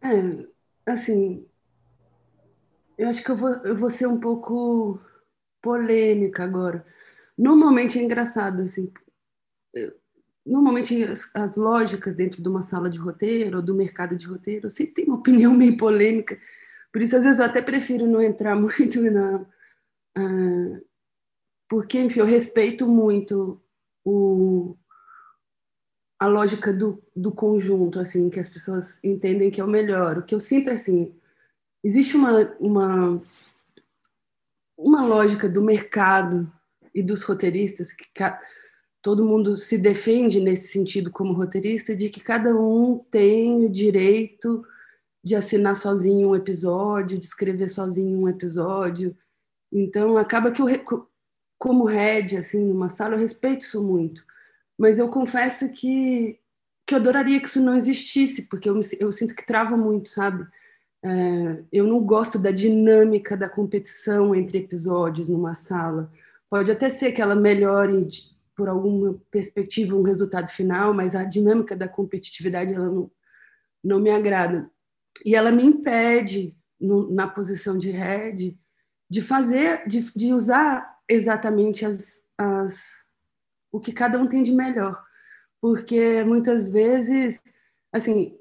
[0.03, 1.47] É, assim,
[2.97, 5.01] eu acho que eu vou, eu vou ser um pouco
[5.61, 6.85] polêmica agora.
[7.37, 8.91] Normalmente é engraçado, assim.
[10.45, 14.71] Normalmente as, as, lógicas dentro de uma sala de roteiro ou do mercado de roteiro
[14.71, 16.39] sempre tem uma opinião meio polêmica.
[16.93, 19.45] Por isso, às vezes, eu até prefiro não entrar muito na.
[20.17, 20.86] Uh,
[21.69, 23.61] porque, enfim, eu respeito muito
[24.05, 24.77] o,
[26.19, 30.19] a lógica do, do conjunto, assim, que as pessoas entendem que é o melhor.
[30.19, 31.15] O que eu sinto é assim
[31.87, 33.23] existe uma, uma,
[34.77, 36.53] uma lógica do mercado
[36.93, 38.05] e dos roteiristas que
[39.01, 44.65] todo mundo se defende nesse sentido como roteirista de que cada um tem o direito
[45.23, 49.17] de assinar sozinho um episódio, de escrever sozinho um episódio.
[49.73, 50.67] Então, acaba que eu,
[51.59, 54.25] como head, assim, numa sala, eu respeito isso muito.
[54.79, 56.39] Mas eu confesso que,
[56.87, 60.47] que eu adoraria que isso não existisse, porque eu, eu sinto que trava muito, sabe?
[61.03, 66.11] É, eu não gosto da dinâmica da competição entre episódios numa sala.
[66.51, 68.09] Pode até ser que ela melhore
[68.55, 73.11] por alguma perspectiva um resultado final, mas a dinâmica da competitividade ela não,
[73.85, 74.71] não me agrada.
[75.25, 78.59] E ela me impede, no, na posição de head,
[79.09, 83.03] de fazer, de, de usar exatamente as, as,
[83.73, 85.03] o que cada um tem de melhor.
[85.61, 87.41] Porque muitas vezes,
[87.93, 88.37] assim,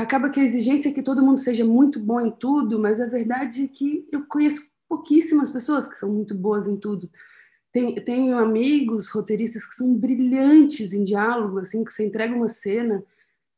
[0.00, 3.06] acaba que a exigência é que todo mundo seja muito bom em tudo, mas a
[3.06, 7.10] verdade é que eu conheço pouquíssimas pessoas que são muito boas em tudo.
[7.72, 13.04] tenho amigos roteiristas que são brilhantes em diálogo, assim, que você entrega uma cena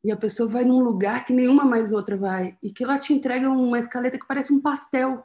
[0.04, 3.14] e a pessoa vai num lugar que nenhuma mais outra vai, e que lá te
[3.14, 5.24] entrega uma escaleta que parece um pastel,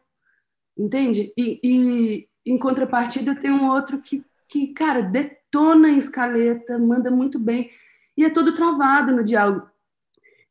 [0.78, 1.34] entende?
[1.36, 7.40] E, e em contrapartida tem um outro que, que, cara, detona em escaleta, manda muito
[7.40, 7.70] bem,
[8.16, 9.68] e é todo travado no diálogo.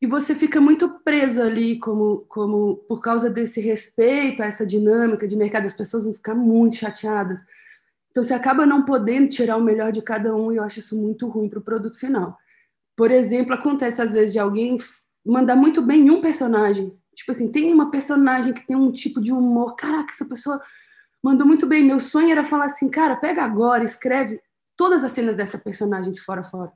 [0.01, 5.27] E você fica muito preso ali, como, como por causa desse respeito a essa dinâmica
[5.27, 7.41] de mercado, as pessoas vão ficar muito chateadas.
[8.11, 11.01] Então você acaba não podendo tirar o melhor de cada um, e eu acho isso
[11.01, 12.37] muito ruim para o produto final.
[12.95, 14.77] Por exemplo, acontece às vezes de alguém
[15.25, 16.97] mandar muito bem em um personagem.
[17.15, 19.77] Tipo assim, tem uma personagem que tem um tipo de humor.
[19.77, 20.61] Caraca, essa pessoa
[21.27, 21.83] mandou muito bem.
[21.83, 24.41] Meu sonho era falar assim, cara, pega agora, escreve
[24.77, 26.73] todas as cenas dessa personagem de fora a fora.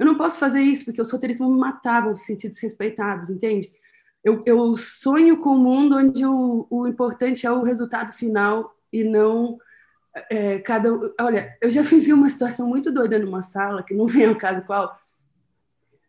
[0.00, 3.70] Eu não posso fazer isso porque os roteiristas me matavam, se sentir desrespeitados, entende?
[4.24, 9.04] Eu, eu sonho com um mundo onde o, o importante é o resultado final e
[9.04, 9.58] não
[10.28, 10.90] é, cada.
[11.20, 14.64] Olha, eu já vivi uma situação muito doida numa sala, que não vem ao caso
[14.64, 14.98] qual,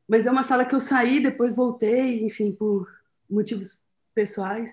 [0.08, 2.92] mas é uma sala que eu saí, depois voltei, enfim, por
[3.30, 3.80] motivos
[4.16, 4.72] pessoais.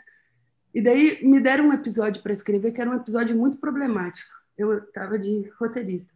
[0.74, 4.30] E daí me deram um episódio para escrever que era um episódio muito problemático.
[4.56, 6.12] Eu estava de roteirista.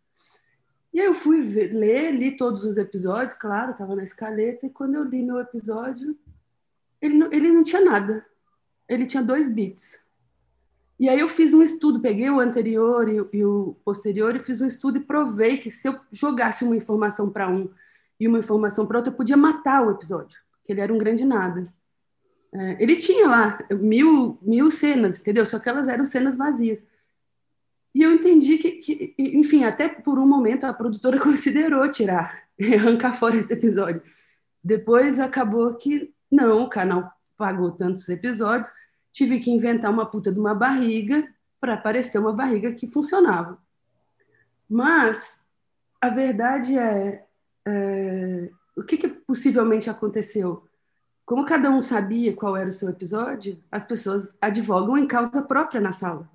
[0.93, 4.71] E aí eu fui ver, ler, li todos os episódios, claro, estava na escaleta, e
[4.71, 6.17] quando eu li meu episódio,
[7.03, 8.25] ele não, ele não tinha nada.
[8.89, 9.99] Ele tinha dois bits.
[10.99, 14.63] E aí eu fiz um estudo, peguei o anterior e, e o posterior e fiz
[14.63, 17.69] um estudo e provei que se eu jogasse uma informação para um
[18.19, 21.71] e uma informação para outra, podia matar o episódio, que ele era um grande nada.
[22.59, 25.45] É, ele tinha lá mil, mil cenas, entendeu?
[25.45, 26.79] Só que elas eram cenas vazias.
[27.95, 33.13] E eu entendi que, que, enfim, até por um momento a produtora considerou tirar, arrancar
[33.13, 34.03] fora esse episódio.
[34.65, 38.73] Depois acabou que não, o canal pagou tantos episódios,
[39.13, 41.29] tive que inventar uma puta de uma barriga
[41.61, 43.59] para aparecer uma barriga que funcionava.
[44.69, 45.45] Mas
[46.01, 47.25] a verdade é,
[47.67, 50.66] é, o que, que possivelmente aconteceu?
[51.27, 55.81] Como cada um sabia qual era o seu episódio, as pessoas advogam em causa própria
[55.81, 56.31] na sala.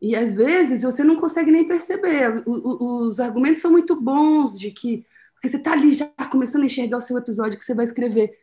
[0.00, 2.42] E às vezes você não consegue nem perceber.
[2.46, 6.62] O, o, os argumentos são muito bons de que porque você está ali já começando
[6.62, 8.38] a enxergar o seu episódio que você vai escrever.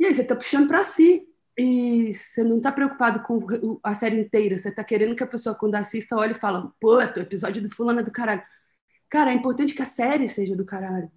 [0.00, 1.28] E aí você está puxando para si.
[1.58, 4.56] E você não está preocupado com a série inteira.
[4.56, 7.70] Você está querendo que a pessoa, quando assista, olhe e fala: pô, o episódio do
[7.70, 8.42] fulano é do caralho.
[9.10, 11.10] Cara, é importante que a série seja do caralho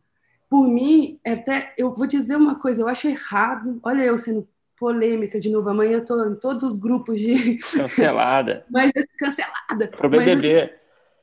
[0.52, 3.80] por mim, é até eu vou dizer uma coisa, eu acho errado.
[3.82, 4.46] Olha eu sendo
[4.78, 5.70] polêmica de novo.
[5.70, 8.66] Amanhã eu tô em todos os grupos de cancelada.
[8.70, 9.88] mas cancelada.
[9.88, 10.74] Pro BBB.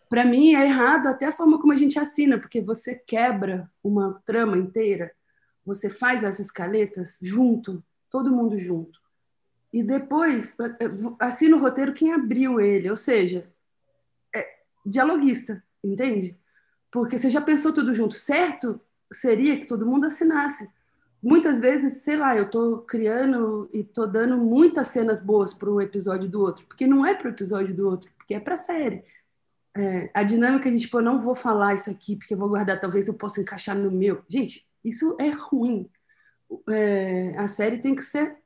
[0.08, 4.18] Para mim é errado até a forma como a gente assina, porque você quebra uma
[4.24, 5.12] trama inteira,
[5.62, 8.98] você faz as escaletas junto, todo mundo junto.
[9.70, 10.56] E depois
[11.20, 13.46] assina o roteiro quem abriu ele, ou seja,
[14.34, 14.46] é
[14.86, 16.34] dialoguista, entende?
[16.90, 18.80] Porque você já pensou tudo junto, certo?
[19.12, 20.68] Seria que todo mundo assinasse.
[21.22, 25.80] Muitas vezes, sei lá, eu estou criando e estou dando muitas cenas boas para um
[25.80, 28.58] episódio do outro, porque não é para o episódio do outro, porque é para a
[28.58, 29.02] série.
[29.76, 32.80] É, a dinâmica de, tipo, eu não vou falar isso aqui porque eu vou guardar,
[32.80, 34.22] talvez eu possa encaixar no meu.
[34.28, 35.90] Gente, isso é ruim.
[36.70, 38.36] É, a série tem que ser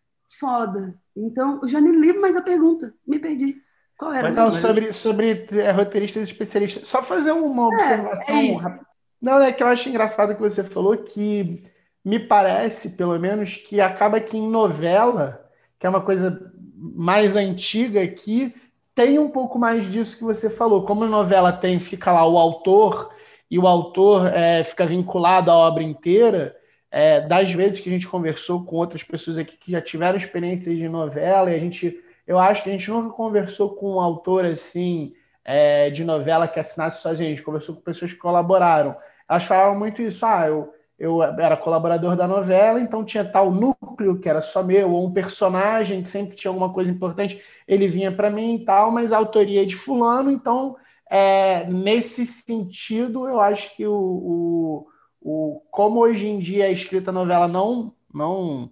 [0.41, 0.95] foda.
[1.15, 3.61] Então, eu já nem lembro mais a pergunta, me perdi.
[3.99, 4.31] Qual era?
[4.31, 6.89] Não, sobre, sobre é, roteiristas especialistas.
[6.89, 8.92] Só fazer uma é, observação é, rápida
[9.23, 11.63] não, é que eu acho engraçado que você falou que
[12.05, 18.03] me parece, pelo menos, que acaba que em novela, que é uma coisa mais antiga
[18.03, 18.53] aqui,
[18.97, 20.85] tem um pouco mais disso que você falou.
[20.85, 23.15] Como a novela tem, fica lá o autor,
[23.49, 26.57] e o autor é, fica vinculado à obra inteira,
[26.91, 30.77] é, das vezes que a gente conversou com outras pessoas aqui que já tiveram experiências
[30.77, 34.45] de novela, e a gente, eu acho que a gente nunca conversou com um autor
[34.45, 38.97] assim, é, de novela que assinasse sozinho, a gente conversou com pessoas que colaboraram
[39.33, 40.27] elas falavam muito isso.
[40.27, 44.93] Ah, eu, eu era colaborador da novela, então tinha tal núcleo que era só meu,
[44.93, 48.91] ou um personagem que sempre tinha alguma coisa importante, ele vinha para mim e tal,
[48.91, 50.77] mas a autoria é de fulano, então
[51.11, 54.87] é, nesse sentido eu acho que o, o,
[55.21, 58.71] o como hoje em dia é escrita a novela não não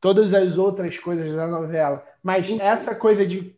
[0.00, 3.56] todas as outras coisas da novela, mas essa coisa de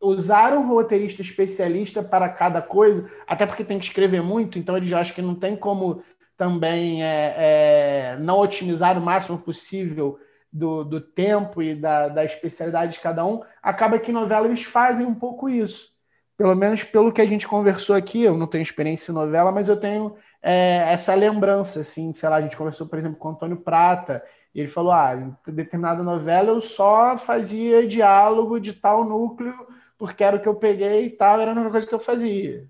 [0.00, 4.92] usar um roteirista especialista para cada coisa, até porque tem que escrever muito, então eles
[4.92, 6.02] acham que não tem como
[6.36, 10.18] também é, é, não otimizar o máximo possível
[10.52, 15.04] do, do tempo e da, da especialidade de cada um, acaba que novela eles fazem
[15.04, 15.90] um pouco isso.
[16.36, 19.68] Pelo menos pelo que a gente conversou aqui, eu não tenho experiência em novela, mas
[19.68, 23.30] eu tenho é, essa lembrança, assim, sei lá, a gente conversou, por exemplo, com o
[23.32, 24.22] Antônio Prata,
[24.54, 29.54] e ele falou, ah, em determinada novela eu só fazia diálogo de tal núcleo,
[29.98, 32.66] porque era o que eu peguei e tal, era a única coisa que eu fazia.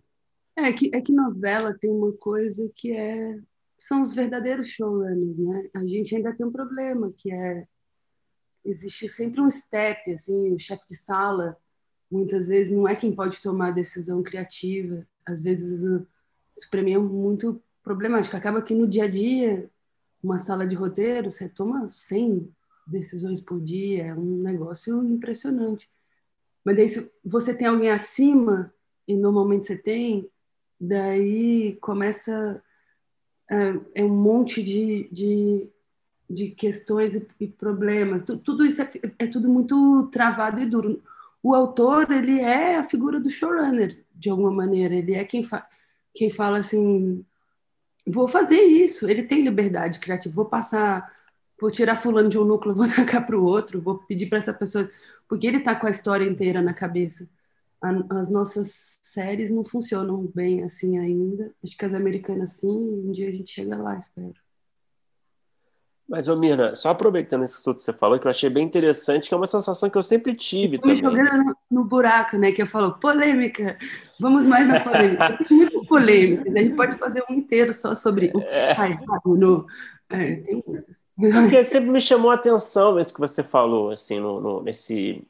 [0.56, 3.38] É que, é que novela tem uma coisa que é
[3.78, 5.70] são os verdadeiros showrunners, né?
[5.72, 7.64] A gente ainda tem um problema que é
[8.64, 11.56] existe sempre um step, assim, o chefe de sala
[12.10, 15.06] muitas vezes não é quem pode tomar a decisão criativa.
[15.24, 18.36] Às vezes isso para mim é muito problemático.
[18.36, 19.70] Acaba que no dia a dia,
[20.22, 22.50] uma sala de roteiro, você toma 100
[22.86, 25.88] decisões por dia, é um negócio impressionante.
[26.68, 28.70] Mas daí se você tem alguém acima,
[29.06, 30.28] e normalmente você tem,
[30.78, 32.62] daí começa
[33.50, 35.66] é, é um monte de, de,
[36.28, 38.26] de questões e, e problemas.
[38.26, 41.02] Tudo, tudo isso é, é, tudo muito travado e duro.
[41.42, 44.94] O autor, ele é a figura do showrunner, de alguma maneira.
[44.94, 45.66] Ele é quem, fa
[46.14, 47.24] quem fala assim,
[48.06, 49.08] vou fazer isso.
[49.08, 50.34] Ele tem liberdade criativa.
[50.34, 51.10] Vou passar,
[51.60, 54.54] vou tirar fulano de um núcleo, vou tacar para o outro, vou pedir para essa
[54.54, 54.88] pessoa...
[55.28, 57.28] Porque ele está com a história inteira na cabeça
[57.80, 61.52] as nossas séries não funcionam bem assim ainda.
[61.62, 64.34] Acho que as americanas sim, um dia a gente chega lá, espero.
[66.08, 69.34] Mas, ô Mirna, só aproveitando isso que você falou, que eu achei bem interessante, que
[69.34, 70.96] é uma sensação que eu sempre tive eu também.
[70.96, 72.50] jogando no, no, buraco, né?
[72.50, 73.78] Que eu falo, polêmica,
[74.18, 75.36] vamos mais na polêmica.
[75.36, 78.70] Tem muitas polêmicas, a gente pode fazer um inteiro só sobre o que é.
[78.70, 79.66] está errado no...
[80.10, 81.06] É, tem muitas.
[81.16, 85.22] Porque sempre me chamou a atenção isso que você falou, assim, no, no nesse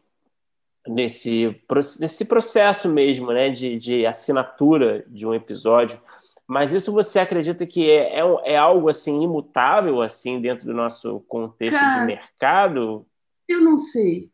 [0.86, 1.60] nesse,
[2.00, 6.00] nesse processo mesmo, né, de, de assinatura de um episódio.
[6.46, 11.20] Mas isso você acredita que é, é, é algo assim imutável assim dentro do nosso
[11.28, 13.06] contexto Cara, de mercado?
[13.46, 14.30] Eu não sei,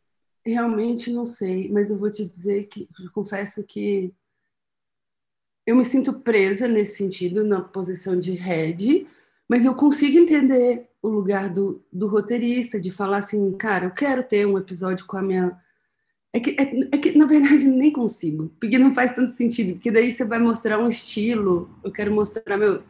[0.47, 4.15] realmente não sei, mas eu vou te dizer que confesso que
[5.67, 9.09] eu me sinto presa nesse sentido na posição de head,
[9.55, 14.21] mas eu consigo entender o lugar do, do roteirista de falar assim, cara, eu quero
[14.21, 15.57] ter um episódio com a minha
[16.33, 19.93] é que, é, é, que, na verdade, nem consigo, porque não faz tanto sentido, porque
[19.93, 22.83] daí você vai mostrar um estilo, eu quero mostrar meu.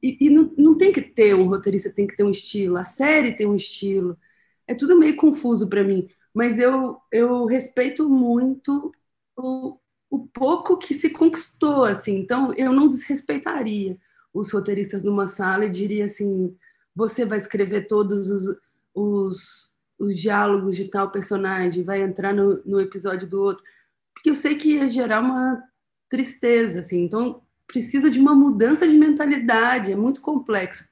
[0.00, 2.84] E, e não, não tem que ter um roteirista, tem que ter um estilo, a
[2.84, 4.16] série tem um estilo.
[4.64, 8.92] É tudo meio confuso para mim, mas eu, eu respeito muito
[9.36, 9.76] o,
[10.08, 13.98] o pouco que se conquistou, assim, então eu não desrespeitaria
[14.32, 16.56] os roteiristas numa sala e diria assim:
[16.94, 18.56] você vai escrever todos os,
[18.94, 23.64] os os diálogos de tal personagem, vai entrar no, no episódio do outro,
[24.12, 25.62] porque eu sei que ia gerar uma
[26.08, 30.90] tristeza, assim, então precisa de uma mudança de mentalidade, é muito complexo.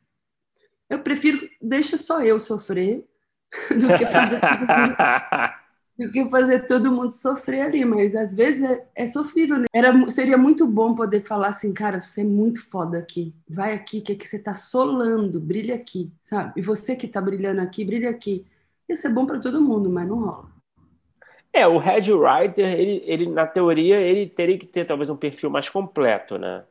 [0.88, 3.04] Eu prefiro, deixa só eu sofrer,
[3.68, 4.40] do que fazer
[6.00, 9.66] do que fazer todo mundo sofrer ali, mas às vezes é, é sofrível, né?
[9.72, 14.00] Era, seria muito bom poder falar assim, cara, você é muito foda aqui, vai aqui,
[14.00, 16.54] que, é que você tá solando, brilha aqui, sabe?
[16.56, 18.46] E você que tá brilhando aqui, brilha aqui
[18.88, 20.50] ia ser bom para todo mundo, mas não rola.
[21.52, 25.50] É, o head writer, ele, ele, na teoria, ele teria que ter talvez um perfil
[25.50, 26.64] mais completo, né?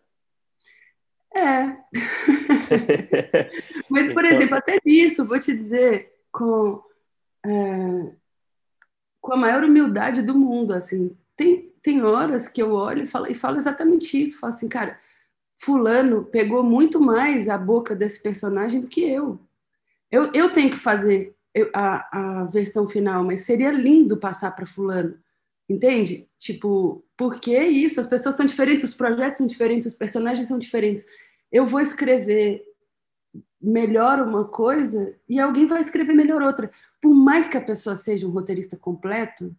[1.36, 1.78] É.
[3.90, 4.38] mas, por então...
[4.38, 6.82] exemplo, até nisso, vou te dizer, com,
[7.46, 8.12] é,
[9.30, 13.28] com a maior humildade do mundo, assim, tem, tem horas que eu olho e falo,
[13.28, 14.98] e falo exatamente isso, falo assim, cara,
[15.56, 19.40] fulano pegou muito mais a boca desse personagem do que eu.
[20.10, 21.36] Eu, eu tenho que fazer
[21.76, 25.16] a, a versão final, mas seria lindo passar para fulano.
[25.70, 26.28] Entende?
[26.40, 28.00] Tipo, porque isso?
[28.00, 31.06] As pessoas são diferentes, os projetos são diferentes, os personagens são diferentes.
[31.52, 32.64] Eu vou escrever
[33.62, 36.72] melhor uma coisa e alguém vai escrever melhor outra.
[37.02, 39.56] Por mais que a pessoa seja um roteirista completo,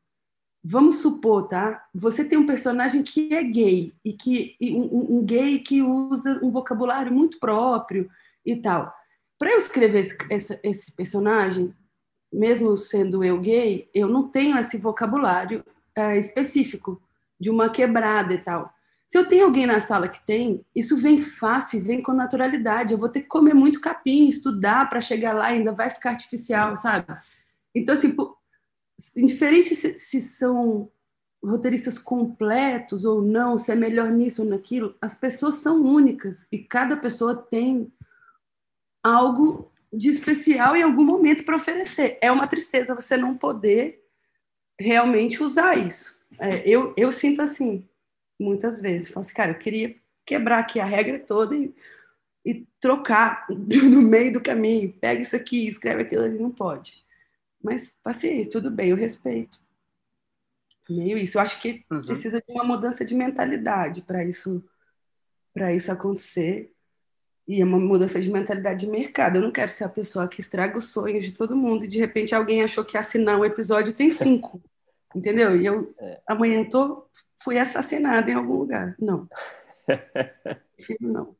[0.62, 1.86] vamos supor, tá?
[1.94, 6.38] Você tem um personagem que é gay e que e um, um, gay que usa
[6.42, 8.08] um vocabulário muito próprio
[8.44, 8.92] e tal.
[9.38, 11.74] Para eu escrever esse, esse, personagem,
[12.32, 17.00] mesmo sendo eu gay, eu não tenho esse vocabulário é, específico
[17.38, 18.72] de uma quebrada e tal.
[19.10, 22.92] Se eu tenho alguém na sala que tem, isso vem fácil, vem com naturalidade.
[22.92, 26.76] Eu vou ter que comer muito capim, estudar para chegar lá, ainda vai ficar artificial,
[26.76, 27.12] sabe?
[27.74, 28.16] Então, assim,
[29.16, 30.88] indiferente se, se são
[31.42, 36.58] roteiristas completos ou não, se é melhor nisso ou naquilo, as pessoas são únicas e
[36.58, 37.92] cada pessoa tem
[39.02, 42.16] algo de especial em algum momento para oferecer.
[42.22, 44.04] É uma tristeza você não poder
[44.78, 46.20] realmente usar isso.
[46.38, 47.84] É, eu, eu sinto assim,
[48.40, 49.10] muitas vezes.
[49.10, 51.72] Falo assim, cara, eu queria quebrar aqui a regra toda e,
[52.44, 54.92] e trocar no meio do caminho.
[55.00, 57.04] Pega isso aqui, escreve aquilo ali, não pode.
[57.62, 59.60] Mas paciência, tudo bem, eu respeito.
[60.88, 61.38] Meio isso.
[61.38, 62.00] Eu acho que uhum.
[62.00, 64.64] precisa de uma mudança de mentalidade para isso
[65.52, 66.72] para isso acontecer.
[67.46, 69.36] E é uma mudança de mentalidade de mercado.
[69.36, 71.98] Eu não quero ser a pessoa que estraga os sonhos de todo mundo e de
[71.98, 74.62] repente alguém achou que assinar um episódio tem cinco.
[75.14, 75.56] Entendeu?
[75.56, 76.20] E eu é.
[76.26, 77.06] amanhã tô,
[77.42, 78.94] fui assassinada em algum lugar.
[78.98, 79.28] Não.
[80.76, 81.36] Prefiro não.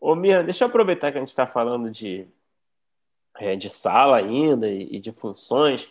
[0.00, 2.26] Ô, Mia, deixa eu aproveitar que a gente está falando de,
[3.38, 5.90] é, de sala ainda e, e de funções.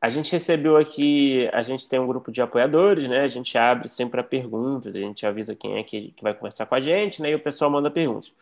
[0.00, 3.20] A gente recebeu aqui, a gente tem um grupo de apoiadores, né?
[3.20, 6.64] A gente abre sempre para perguntas, a gente avisa quem é que, que vai conversar
[6.64, 7.30] com a gente, né?
[7.30, 8.32] E o pessoal manda perguntas.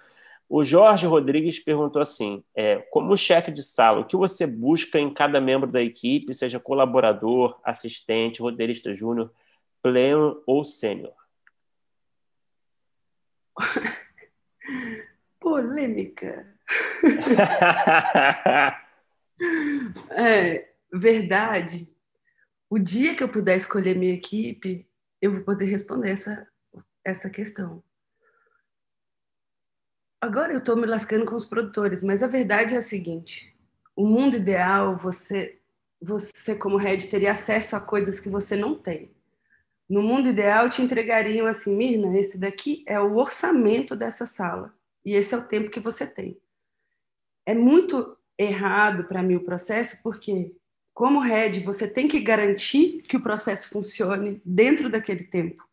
[0.49, 5.13] O Jorge Rodrigues perguntou assim: é, como chefe de sala, o que você busca em
[5.13, 9.31] cada membro da equipe, seja colaborador, assistente, roteirista júnior,
[9.83, 11.13] pleno ou sênior?
[15.39, 16.47] Polêmica.
[20.11, 21.93] é, verdade,
[22.71, 24.89] o dia que eu puder escolher minha equipe,
[25.21, 26.49] eu vou poder responder essa,
[27.05, 27.83] essa questão.
[30.21, 33.55] Agora eu estou me lascando com os produtores, mas a verdade é a seguinte:
[33.95, 35.61] o mundo ideal, você,
[36.01, 39.13] você como head teria acesso a coisas que você não tem.
[39.89, 45.15] No mundo ideal, te entregariam assim, Mirna, esse daqui é o orçamento dessa sala e
[45.15, 46.37] esse é o tempo que você tem.
[47.47, 50.53] É muito errado para mim o processo, porque
[50.93, 55.68] como head, você tem que garantir que o processo funcione dentro daquele tempo.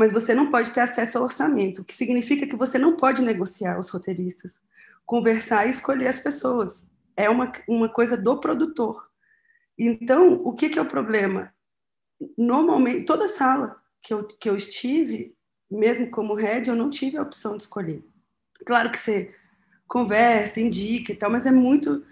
[0.00, 3.20] Mas você não pode ter acesso ao orçamento, o que significa que você não pode
[3.20, 4.62] negociar os roteiristas,
[5.04, 6.90] conversar e escolher as pessoas.
[7.14, 9.10] É uma, uma coisa do produtor.
[9.78, 11.52] Então, o que, que é o problema?
[12.38, 15.36] Normalmente, toda sala que eu, que eu estive,
[15.70, 18.02] mesmo como head, eu não tive a opção de escolher.
[18.64, 19.34] Claro que você
[19.86, 22.02] conversa, indica e tal, mas é muito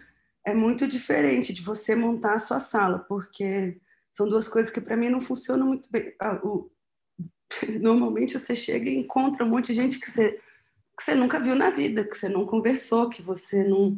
[0.45, 3.81] é muito diferente de você montar a sua sala, porque
[4.13, 6.15] são duas coisas que para mim não funcionam muito bem.
[6.21, 6.39] Ah,
[7.81, 10.41] normalmente você chega e encontra um monte de gente que você,
[10.97, 13.97] que você nunca viu na vida, que você não conversou, que você não,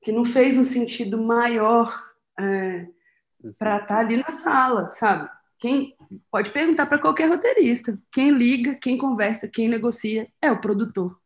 [0.00, 2.86] que não fez um sentido maior é,
[3.58, 5.28] para estar tá ali na sala, sabe?
[5.58, 5.94] Quem
[6.30, 11.20] pode perguntar para qualquer roteirista, quem liga, quem conversa, quem negocia é o produtor.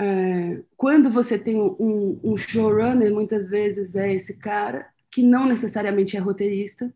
[0.00, 6.16] É, quando você tem um, um, showrunner, muitas vezes é esse cara que não necessariamente
[6.16, 6.90] é roteirista.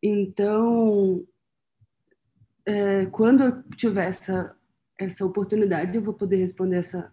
[0.00, 1.26] Então,
[2.66, 4.56] é, quando eu tiver essa,
[4.98, 7.12] essa oportunidade, eu vou poder responder essa,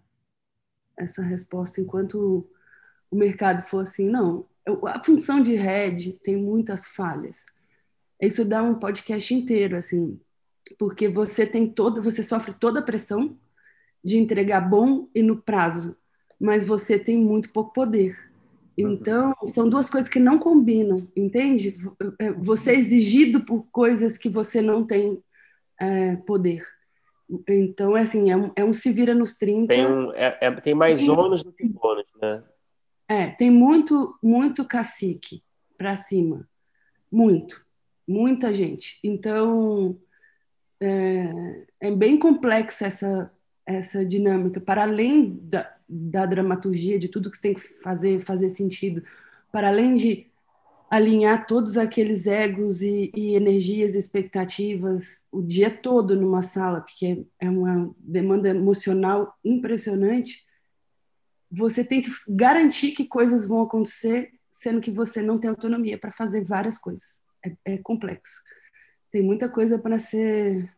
[0.98, 2.48] essa resposta enquanto
[3.10, 4.48] o mercado for assim, não.
[4.86, 7.46] A função de head tem muitas falhas.
[8.22, 10.20] Isso dá um podcast inteiro, assim,
[10.78, 13.38] porque você tem toda, você sofre toda a pressão
[14.04, 15.96] de entregar bom e no prazo,
[16.40, 18.16] mas você tem muito pouco poder.
[18.78, 21.74] Então, são duas coisas que não combinam, entende?
[22.20, 25.22] É, você é exigido por coisas que você não tem
[25.80, 26.64] é, poder.
[27.48, 29.68] Então, é assim, é um, é um se vira nos 30.
[29.68, 32.44] Tem, um, é, é, tem mais tem, ônus do que bônus, né?
[33.08, 35.44] É, tem muito, muito cacique
[35.78, 36.48] para cima.
[37.12, 37.66] Muito.
[38.08, 39.00] Muita gente.
[39.04, 40.00] Então,
[40.80, 43.32] é, é bem complexo essa,
[43.66, 48.50] essa dinâmica, para além da, da dramaturgia, de tudo que você tem que fazer, fazer
[48.50, 49.04] sentido,
[49.52, 50.29] para além de
[50.90, 57.50] alinhar todos aqueles egos e, e energias, expectativas o dia todo numa sala, porque é
[57.50, 60.44] uma demanda emocional impressionante,
[61.52, 66.12] você tem que garantir que coisas vão acontecer, sendo que você não tem autonomia para
[66.12, 67.22] fazer várias coisas.
[67.44, 68.42] É, é complexo.
[69.12, 70.72] Tem muita coisa para ser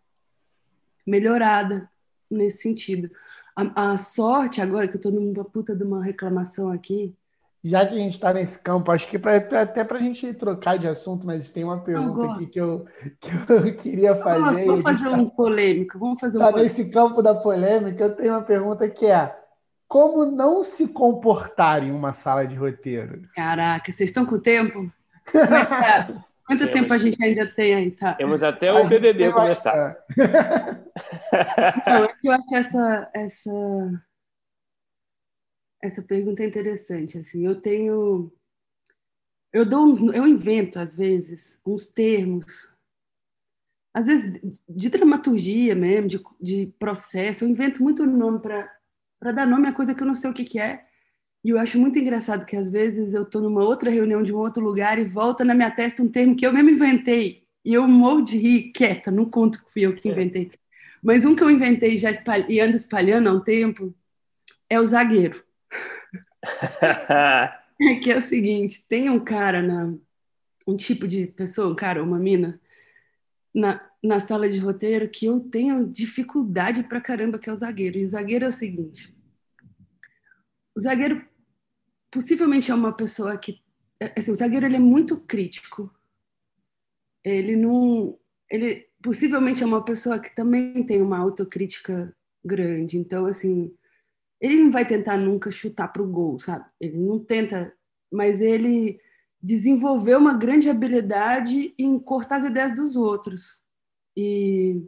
[1.05, 1.89] melhorada
[2.29, 3.11] nesse sentido.
[3.55, 7.13] A, a, sorte, agora que eu estou numa puta de uma reclamação aqui.
[7.63, 10.77] Já que a gente está nesse campo, acho que pra, até para a gente trocar
[10.77, 12.85] de assunto, mas tem uma pergunta aqui que eu,
[13.19, 14.65] que eu queria fazer.
[14.65, 15.99] Vamos fazer um polêmico.
[15.99, 19.35] Vamos fazer um tá nesse campo da polêmica, eu tenho uma pergunta que é
[19.91, 23.23] como não se comportar em uma sala de roteiro?
[23.35, 24.89] Caraca, vocês estão com tempo?
[25.33, 26.07] É tá,
[26.47, 28.13] Quanto temos, tempo a gente ainda tem aí, tá?
[28.15, 29.97] Temos até o BBB começar.
[31.85, 33.51] Não, é que eu acho que essa, essa,
[35.81, 37.17] essa pergunta é interessante.
[37.17, 38.31] Assim, eu tenho.
[39.51, 42.71] Eu dou uns, eu invento, às vezes, uns termos
[43.93, 49.67] às vezes de dramaturgia mesmo, de, de processo, eu invento muito nome para dar nome
[49.67, 50.85] a coisa que eu não sei o que, que é.
[51.43, 54.37] E eu acho muito engraçado que às vezes eu estou numa outra reunião de um
[54.37, 57.43] outro lugar e volta na minha testa um termo que eu mesmo inventei.
[57.65, 60.11] E eu morro de rir, quieta, não conto que fui eu que é.
[60.11, 60.51] inventei.
[61.03, 63.93] Mas um que eu inventei já espalha, e ando espalhando há um tempo
[64.69, 65.43] é o zagueiro.
[67.81, 69.93] é que é o seguinte, tem um cara, na,
[70.67, 72.59] um tipo de pessoa, um cara, uma mina,
[73.53, 77.97] na, na sala de roteiro que eu tenho dificuldade pra caramba, que é o zagueiro.
[77.97, 79.15] E o zagueiro é o seguinte:
[80.75, 81.25] o zagueiro
[82.09, 83.61] possivelmente é uma pessoa que.
[83.99, 85.93] É, assim, o zagueiro ele é muito crítico.
[87.23, 88.17] Ele não.
[88.49, 92.97] Ele possivelmente é uma pessoa que também tem uma autocrítica grande.
[92.97, 93.73] Então, assim,
[94.41, 96.65] ele não vai tentar nunca chutar para o gol, sabe?
[96.79, 97.71] Ele não tenta,
[98.11, 98.99] mas ele
[99.41, 103.61] desenvolveu uma grande habilidade em cortar as ideias dos outros.
[104.17, 104.81] E,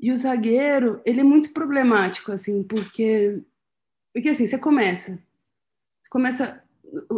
[0.00, 3.42] e o zagueiro, ele é muito problemático, assim, porque,
[4.12, 5.22] porque assim, você começa,
[6.00, 6.64] você começa,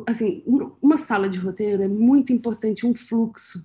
[0.08, 0.42] assim,
[0.82, 3.64] uma sala de roteiro é muito importante, um fluxo,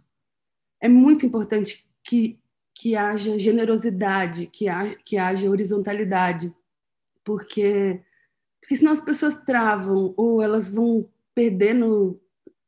[0.80, 2.40] é muito importante que,
[2.74, 6.54] que haja generosidade, que, haja, que haja horizontalidade,
[7.30, 8.01] porque,
[8.59, 12.19] porque senão as pessoas travam ou elas vão perdendo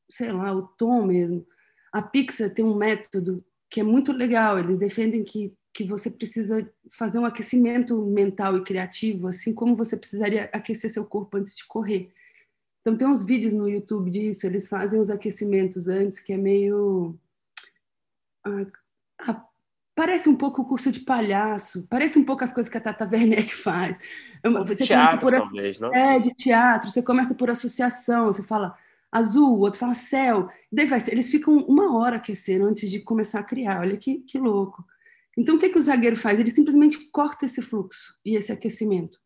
[0.07, 1.47] sei lá, o tom mesmo.
[1.91, 4.59] A Pixar tem um método que é muito legal.
[4.59, 9.97] Eles defendem que, que você precisa fazer um aquecimento mental e criativo, assim como você
[9.97, 12.13] precisaria aquecer seu corpo antes de correr.
[12.81, 17.17] Então, tem uns vídeos no YouTube disso, eles fazem os aquecimentos antes, que é meio.
[19.19, 19.45] Ah,
[19.95, 23.07] parece um pouco o curso de palhaço, parece um pouco as coisas que a Tata
[23.11, 23.97] Werneck faz.
[24.65, 25.93] Você teatro, por, talvez, não?
[25.93, 28.75] É, de teatro, você começa por associação, você fala
[29.11, 30.49] azul, o outro fala céu.
[30.71, 33.81] Daí vai, eles ficam uma hora aquecendo antes de começar a criar.
[33.81, 34.85] Olha que, que louco.
[35.37, 36.39] Então, o que, que o zagueiro faz?
[36.39, 39.19] Ele simplesmente corta esse fluxo e esse aquecimento.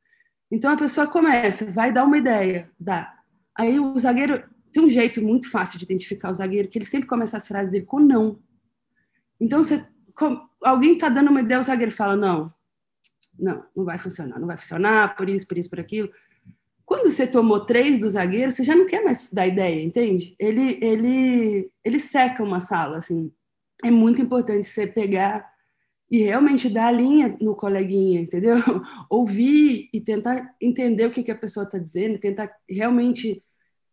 [0.51, 3.13] Então, a pessoa começa, vai dar uma ideia, dá.
[3.55, 7.07] Aí o zagueiro tem um jeito muito fácil de identificar o zagueiro, que ele sempre
[7.07, 8.39] começa as frases dele com não.
[9.39, 9.85] Então, você,
[10.61, 12.53] alguém está dando uma ideia, o zagueiro fala, não,
[13.37, 16.09] não, não vai funcionar, não vai funcionar, por isso, por isso, por aquilo.
[16.85, 20.35] Quando você tomou três do zagueiro, você já não quer mais dar ideia, entende?
[20.37, 23.31] Ele, ele, ele seca uma sala, assim.
[23.83, 25.51] É muito importante você pegar
[26.09, 28.57] e realmente dar a linha no coleguinha, entendeu?
[29.09, 33.43] Ouvir e tentar entender o que, que a pessoa está dizendo, tentar realmente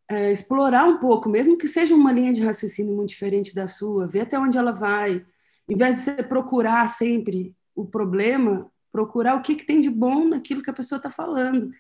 [0.08, 4.06] é, explorar um pouco, mesmo que seja uma linha de raciocínio muito diferente da sua,
[4.06, 5.24] ver até onde ela vai.
[5.68, 10.28] Em vez de você procurar sempre o problema, procurar o que, que tem de bom
[10.28, 11.70] naquilo que a pessoa está falando.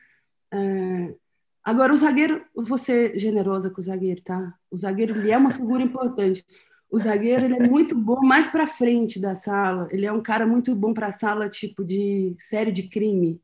[0.52, 1.14] É...
[1.62, 4.54] Agora, o zagueiro, vou ser generosa com o zagueiro, tá?
[4.70, 6.44] O zagueiro ele é uma figura importante.
[6.90, 9.88] O zagueiro ele é muito bom mais para frente da sala.
[9.90, 13.40] Ele é um cara muito bom para a sala tipo de série de crime.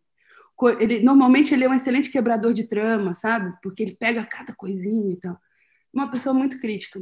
[0.81, 3.57] Ele normalmente ele é um excelente quebrador de trama, sabe?
[3.63, 5.39] Porque ele pega cada coisinha e tal.
[5.93, 7.01] Uma pessoa muito crítica.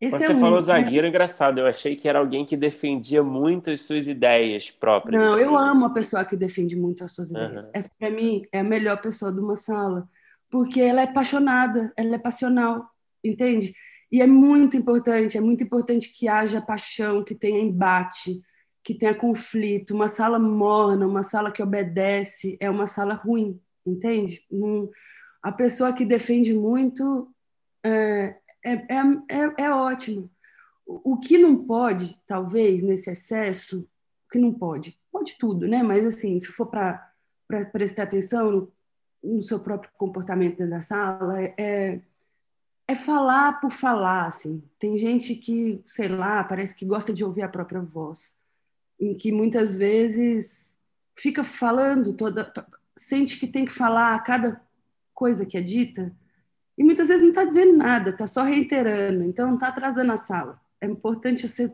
[0.00, 1.58] Esse Quando é você falou zagueiro, é engraçado.
[1.58, 5.22] Eu achei que era alguém que defendia muito as suas ideias próprias.
[5.22, 7.64] Não, eu amo a pessoa que defende muito as suas ideias.
[7.64, 7.70] Uhum.
[7.72, 10.08] Essa, para mim, é a melhor pessoa de uma sala.
[10.50, 12.88] Porque ela é apaixonada, ela é passional,
[13.22, 13.74] entende?
[14.12, 18.40] E é muito importante, é muito importante que haja paixão, que tenha embate,
[18.82, 19.94] que tenha conflito.
[19.94, 24.42] Uma sala morna, uma sala que obedece, é uma sala ruim, entende?
[25.42, 27.28] A pessoa que defende muito
[27.84, 30.30] é, é, é, é, é ótimo.
[30.86, 34.98] O que não pode, talvez, nesse excesso, o que não pode?
[35.12, 35.82] Pode tudo, né?
[35.82, 37.10] Mas, assim, se for para
[37.72, 38.72] prestar atenção no,
[39.22, 42.00] no, seu próprio comportamento dentro da sala, é,
[42.86, 44.62] é falar por falar, assim.
[44.78, 48.34] Tem gente que, sei lá, parece que gosta de ouvir a própria voz,
[49.00, 50.78] em que muitas vezes
[51.14, 52.52] fica falando toda...
[52.96, 54.60] Sente que tem que falar a cada
[55.14, 56.14] coisa que é dita,
[56.76, 60.60] e muitas vezes não está dizendo nada, está só reiterando, então está atrasando a sala.
[60.80, 61.72] É importante você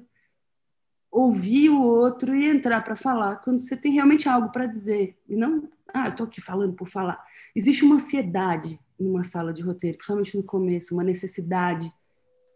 [1.11, 5.19] ouvir o outro e entrar para falar quando você tem realmente algo para dizer.
[5.29, 7.23] E não, ah, estou aqui falando por falar.
[7.55, 11.91] Existe uma ansiedade numa sala de roteiro, principalmente no começo, uma necessidade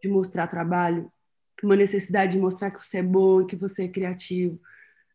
[0.02, 1.10] de mostrar trabalho,
[1.62, 4.60] uma necessidade de mostrar que você é bom, que você é criativo.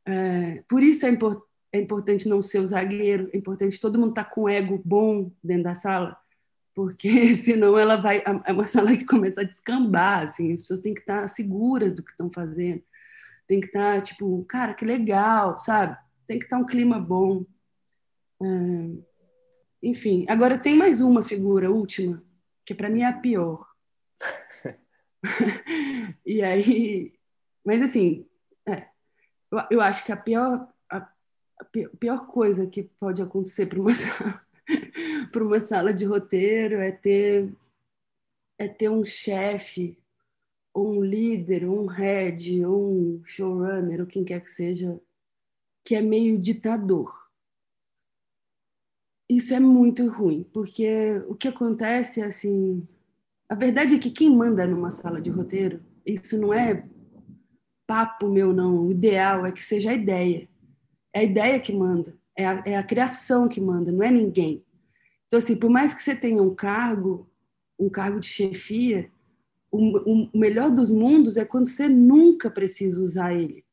[0.06, 4.10] É, por isso é, import é importante não ser o zagueiro, é importante todo mundo
[4.10, 6.18] estar tá com ego bom dentro da sala,
[6.80, 10.94] porque senão ela vai é uma sala que começa a descambar, assim, as pessoas têm
[10.94, 12.82] que estar seguras do que estão fazendo,
[13.46, 15.98] tem que estar tipo, cara, que legal, sabe?
[16.26, 17.46] Tem que estar um clima bom.
[18.42, 18.46] É...
[19.84, 22.24] Enfim, agora tem mais uma figura última
[22.66, 23.68] que para mim é a pior.
[26.26, 27.14] e aí,
[27.66, 28.26] mas assim,
[28.66, 28.88] é,
[29.52, 31.66] eu, eu acho que a pior a, a
[32.00, 33.92] pior coisa que pode acontecer para uma
[35.32, 37.54] para uma sala de roteiro é ter
[38.58, 39.98] é ter um chefe
[40.74, 45.00] ou um líder, ou um head, ou um showrunner, ou quem quer que seja,
[45.84, 47.14] que é meio ditador.
[49.30, 52.88] Isso é muito ruim, porque o que acontece é assim,
[53.48, 56.88] a verdade é que quem manda numa sala de roteiro, isso não é
[57.86, 60.48] papo meu não, o ideal é que seja a ideia.
[61.14, 64.64] É a ideia que manda, é a, é a criação que manda, não é ninguém.
[65.30, 67.30] Então, assim, por mais que você tenha um cargo,
[67.78, 69.12] um cargo de chefia,
[69.72, 73.64] o, o melhor dos mundos é quando você nunca precisa usar ele.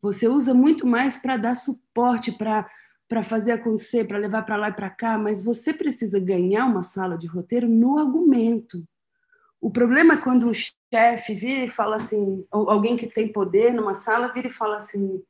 [0.00, 2.70] Você usa muito mais para dar suporte, para
[3.08, 6.80] para fazer acontecer, para levar para lá e para cá, mas você precisa ganhar uma
[6.80, 8.86] sala de roteiro no argumento.
[9.60, 13.94] O problema é quando um chefe vira e fala assim, alguém que tem poder numa
[13.94, 15.20] sala vira e fala assim: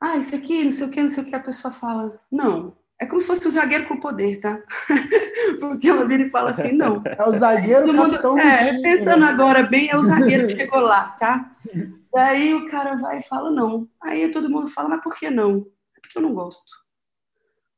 [0.00, 2.76] ah, isso aqui, não sei o que, não sei o que, a pessoa fala: não,
[3.00, 4.62] é como se fosse o zagueiro com poder, tá?
[5.60, 7.02] Porque ela vira e fala assim, não.
[7.04, 10.80] É o zagueiro Todo capitão mundo, é, Pensando agora bem, é o zagueiro que chegou
[10.80, 11.52] lá, tá?
[12.14, 13.88] Daí o cara vai e fala não.
[14.00, 15.66] Aí todo mundo fala, mas por que não?
[15.96, 16.72] É porque eu não gosto.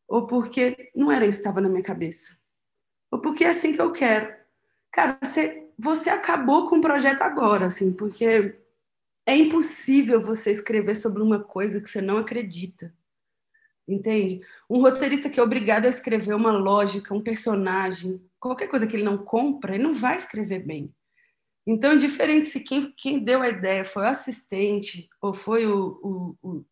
[0.07, 2.37] Ou porque não era isso que estava na minha cabeça.
[3.11, 4.35] Ou porque é assim que eu quero.
[4.93, 8.55] Cara, você, você acabou com o projeto agora, assim, porque
[9.25, 12.95] é impossível você escrever sobre uma coisa que você não acredita
[13.87, 14.41] entende?
[14.69, 19.05] Um roteirista que é obrigado a escrever uma lógica, um personagem, qualquer coisa que ele
[19.05, 20.93] não compra, ele não vai escrever bem.
[21.67, 25.99] Então, é diferente se quem, quem deu a ideia foi o assistente ou foi o,
[26.03, 26.65] o, o,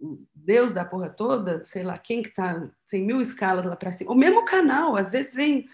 [0.00, 3.92] o Deus da porra toda, sei lá, quem que tá, tem mil escalas lá para
[3.92, 4.10] cima.
[4.10, 5.68] O mesmo canal, às vezes vem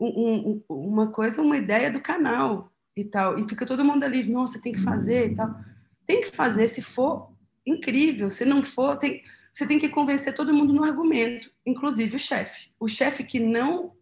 [0.00, 4.28] um, um, uma coisa, uma ideia do canal e tal, e fica todo mundo ali,
[4.28, 5.54] nossa, tem que fazer e tal.
[6.04, 7.30] Tem que fazer se for
[7.64, 9.22] incrível, se não for, tem
[9.52, 12.70] você tem que convencer todo mundo no argumento, inclusive o chefe.
[12.78, 13.96] O chefe que não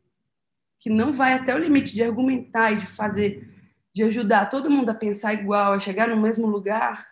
[0.79, 3.53] que não vai até o limite de argumentar e de fazer,
[3.93, 7.09] de ajudar todo mundo a pensar igual, a chegar no mesmo lugar,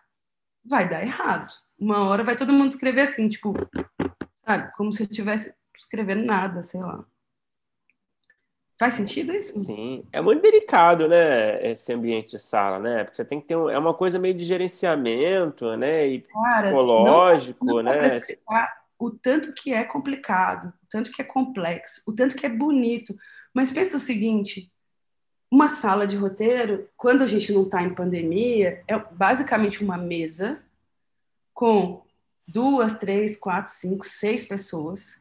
[0.64, 1.52] vai dar errado.
[1.76, 3.54] Uma hora vai todo mundo escrever assim, tipo,
[4.44, 7.04] sabe, como se estivesse escrevendo nada, sei lá.
[8.78, 9.58] Faz sentido isso?
[9.58, 13.04] Sim, é muito delicado, né, esse ambiente de sala, né?
[13.04, 16.68] Porque você tem que ter um, é uma coisa meio de gerenciamento, né, e Cara,
[16.68, 18.18] psicológico, não, não né?
[18.98, 23.14] O tanto que é complicado, o tanto que é complexo, o tanto que é bonito.
[23.52, 24.72] Mas pensa o seguinte:
[25.50, 30.60] uma sala de roteiro, quando a gente não está em pandemia, é basicamente uma mesa
[31.52, 32.02] com
[32.46, 35.20] duas, três, quatro, cinco, seis pessoas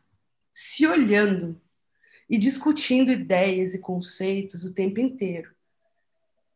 [0.54, 1.60] se olhando
[2.30, 5.52] e discutindo ideias e conceitos o tempo inteiro.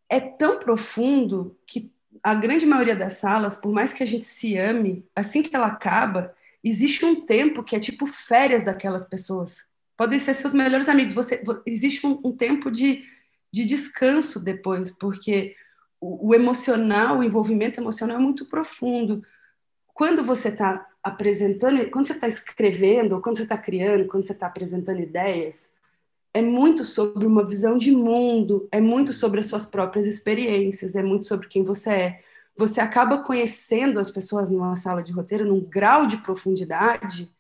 [0.08, 1.92] É tão profundo que
[2.24, 5.68] a grande maioria das salas, por mais que a gente se ame, assim que ela
[5.68, 9.66] acaba, existe um tempo que é tipo férias daquelas pessoas.
[9.96, 11.14] Podem ser seus melhores amigos.
[11.14, 13.04] Você, existe um, um tempo de,
[13.52, 15.56] de descanso depois, porque
[16.02, 19.24] o, o emocional, o envolvimento emocional é muito profundo.
[19.94, 24.48] Quando você está apresentando, quando você está escrevendo, quando você está criando, quando você está
[24.48, 25.72] apresentando ideias,
[26.34, 31.02] é muito sobre uma visão de mundo, é muito sobre as suas próprias experiências, é
[31.02, 32.24] muito sobre quem você é.
[32.56, 37.32] Você acaba conhecendo as pessoas numa sala de roteiro num grau de profundidade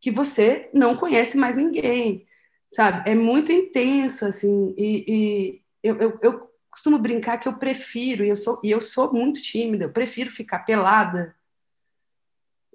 [0.00, 2.26] que você não conhece mais ninguém,
[2.68, 3.08] sabe?
[3.08, 8.28] É muito intenso, assim, e, e eu, eu, eu costumo brincar que eu prefiro, e
[8.28, 11.34] eu sou, e eu sou muito tímida, eu prefiro ficar pelada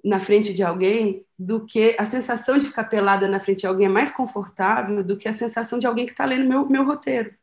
[0.04, 3.86] na frente de alguém do que a sensação de ficar pelada na frente de alguém
[3.86, 7.34] é mais confortável do que a sensação de alguém que está lendo meu, meu roteiro.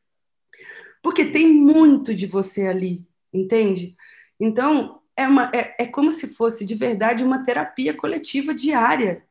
[1.02, 3.96] Porque tem muito de você ali, entende?
[4.40, 9.24] Então, é, uma, é, é como se fosse de verdade uma terapia coletiva diária.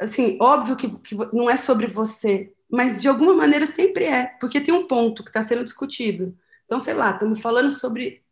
[0.00, 4.60] Assim, óbvio que, que não é sobre você, mas de alguma maneira sempre é, porque
[4.60, 6.36] tem um ponto que está sendo discutido.
[6.64, 8.22] Então, sei lá, estamos falando sobre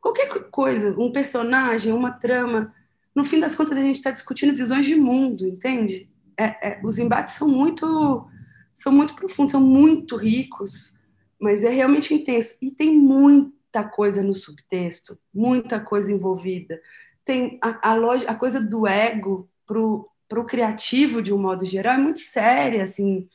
[0.00, 2.74] qualquer coisa, um personagem, uma trama
[3.14, 6.10] no fim das contas, a gente está discutindo visões de mundo, entende?
[6.36, 8.26] É, é, os embates são muito,
[8.72, 10.92] são muito profundos, são muito ricos,
[11.40, 12.56] mas é realmente intenso.
[12.60, 16.80] E tem muita coisa no subtexto, muita coisa envolvida.
[17.24, 21.98] Tem a, a, a coisa do ego para o criativo, de um modo geral, é
[21.98, 23.28] muito séria, assim,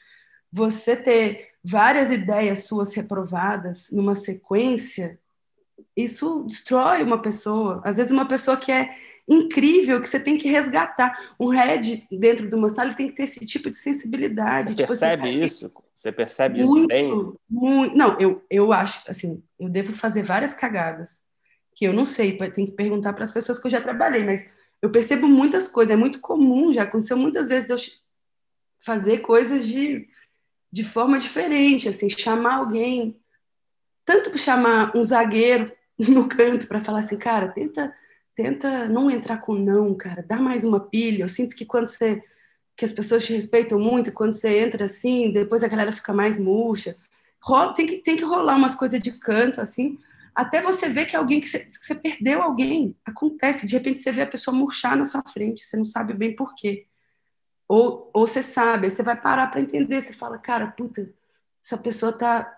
[0.51, 5.19] você ter várias ideias suas reprovadas numa sequência,
[5.95, 7.81] isso destrói uma pessoa.
[7.83, 8.95] Às vezes, uma pessoa que é
[9.29, 11.13] incrível, que você tem que resgatar.
[11.39, 14.69] Um head dentro de uma sala tem que ter esse tipo de sensibilidade.
[14.69, 15.71] Você tipo percebe assim, isso?
[15.95, 17.33] Você percebe muito, isso bem?
[17.47, 21.21] Muito, não, eu, eu acho, assim, eu devo fazer várias cagadas
[21.75, 24.45] que eu não sei, tem que perguntar para as pessoas que eu já trabalhei, mas
[24.81, 27.77] eu percebo muitas coisas, é muito comum, já aconteceu muitas vezes de eu
[28.79, 30.07] fazer coisas de,
[30.71, 33.17] de forma diferente, assim, chamar alguém,
[34.03, 37.93] tanto chamar um zagueiro no canto para falar assim, cara, tenta
[38.39, 41.23] tenta não entrar com não, cara, dá mais uma pilha.
[41.23, 42.23] Eu sinto que quando você
[42.77, 46.39] que as pessoas te respeitam muito, quando você entra assim, depois a galera fica mais
[46.39, 46.95] murcha.
[47.41, 49.97] Rola, tem que tem que rolar umas coisas de canto assim,
[50.33, 54.09] até você ver que alguém que você, que você perdeu alguém, acontece, de repente você
[54.09, 56.87] vê a pessoa murchar na sua frente, você não sabe bem por quê.
[57.67, 61.13] Ou, ou você sabe, aí você vai parar para entender, você fala, cara, puta,
[61.61, 62.55] essa pessoa tá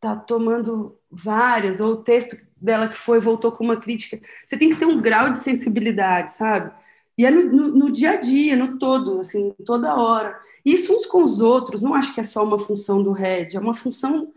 [0.00, 4.20] tá tomando várias, ou o texto dela que foi voltou com uma crítica.
[4.46, 6.72] Você tem que ter um grau de sensibilidade, sabe?
[7.16, 10.38] E é no, no, no, dia a dia, no todo, assim, toda hora.
[10.64, 13.58] Isso uns com os outros, não acho que é só uma função do Red, é
[13.58, 14.32] uma função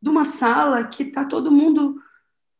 [0.00, 2.00] de uma sala que tá todo mundo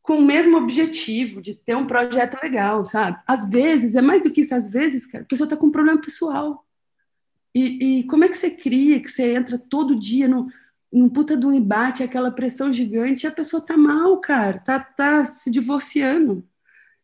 [0.00, 3.20] com o mesmo objetivo de ter um projeto legal, sabe?
[3.26, 5.72] Às vezes, é mais do que isso, às vezes, cara, a pessoa tá com um
[5.72, 6.66] problema pessoal.
[7.54, 10.48] E, e como é que você cria, que você entra todo dia no,
[10.92, 15.24] num puta do embate, aquela pressão gigante, e a pessoa tá mal, cara, tá, tá
[15.24, 16.46] se divorciando.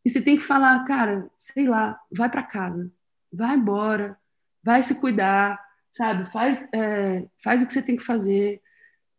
[0.04, 2.90] E você tem que falar, cara, sei lá, vai para casa,
[3.32, 4.18] vai embora,
[4.62, 5.58] vai se cuidar,
[5.92, 6.30] sabe?
[6.30, 8.60] Faz, é, faz o que você tem que fazer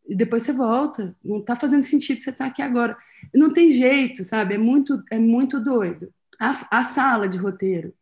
[0.07, 1.15] e depois você volta.
[1.23, 2.97] Não tá fazendo sentido você estar tá aqui agora.
[3.33, 4.55] Não tem jeito, sabe?
[4.55, 6.13] É muito, é muito doido.
[6.39, 7.93] A, a sala de roteiro,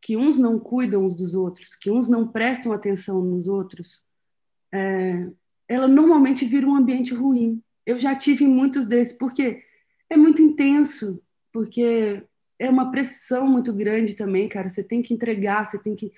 [0.00, 4.02] que uns não cuidam uns dos outros, que uns não prestam atenção nos outros,
[4.72, 5.28] é,
[5.68, 7.60] ela normalmente vira um ambiente ruim.
[7.84, 9.62] Eu já tive muitos desses, porque
[10.08, 12.22] é muito intenso, porque
[12.58, 14.68] é uma pressão muito grande também, cara.
[14.68, 16.12] Você tem que entregar, você tem que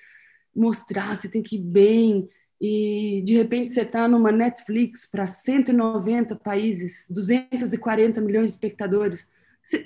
[0.55, 2.29] mostrar, você tem que ir bem.
[2.61, 9.27] E de repente você está numa Netflix para 190 países, 240 milhões de espectadores.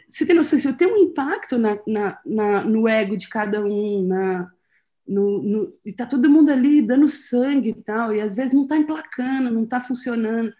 [0.07, 4.07] Você, tem noção, isso tem um impacto na, na, na, no ego de cada um,
[4.07, 4.51] na,
[5.08, 8.66] no, no, e tá todo mundo ali dando sangue e tal, e às vezes não
[8.66, 10.54] tá emplacando, não tá funcionando.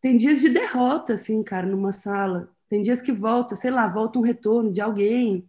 [0.00, 2.50] Tem dias de derrota, assim, cara, numa sala.
[2.68, 5.48] Tem dias que volta, sei lá, volta um retorno de alguém.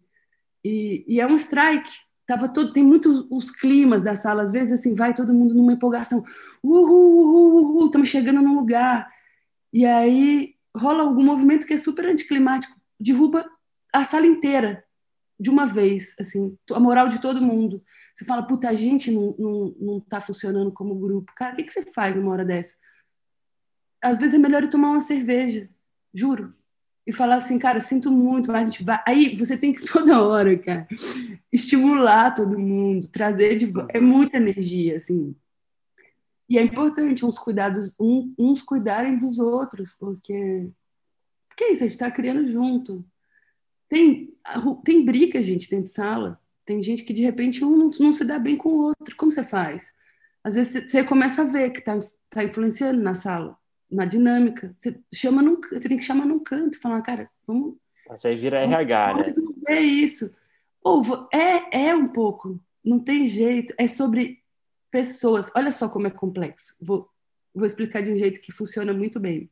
[0.63, 1.91] E, e é um strike.
[2.25, 5.73] Tava todo, tem muitos os climas da sala, às vezes assim, vai todo mundo numa
[5.73, 6.23] empolgação.
[6.63, 9.11] Uhul, uhul, uhul, estamos chegando num lugar.
[9.73, 13.45] E aí rola algum movimento que é super anticlimático, derruba
[13.91, 14.83] a sala inteira
[15.43, 17.83] de uma vez, assim, a moral de todo mundo.
[18.15, 21.33] Você fala, puta, a gente não, não, não tá funcionando como grupo.
[21.35, 22.77] Cara, o que, que você faz numa hora dessa?
[24.01, 25.69] Às vezes é melhor tomar uma cerveja,
[26.13, 26.53] juro.
[27.05, 29.03] E falar assim, cara, sinto muito, mas a gente vai.
[29.05, 30.87] Aí você tem que toda hora, cara,
[31.51, 33.91] estimular todo mundo, trazer de volta.
[33.97, 35.35] É muita energia, assim.
[36.47, 40.69] E é importante uns cuidados, um, uns cuidarem dos outros, porque.
[41.49, 43.05] Porque é isso, a gente está criando junto.
[43.93, 44.33] Tem,
[44.83, 46.41] tem briga, gente, dentro de sala.
[46.65, 49.15] Tem gente que de repente um não, não se dá bem com o outro.
[49.15, 49.93] Como você faz?
[50.43, 53.55] Às vezes você começa a ver que está tá influenciando na sala,
[53.91, 54.75] na dinâmica.
[54.79, 57.75] Você, chama num, você tem que chamar num canto e falar, cara, vamos.
[58.09, 59.33] Você aí vira RH, né?
[59.67, 60.33] É isso.
[60.83, 63.75] Ou é, é um pouco, não tem jeito.
[63.77, 64.41] É sobre
[64.89, 65.51] pessoas.
[65.55, 66.75] Olha só como é complexo.
[66.81, 67.07] Vou,
[67.53, 69.51] vou explicar de um jeito que funciona muito bem.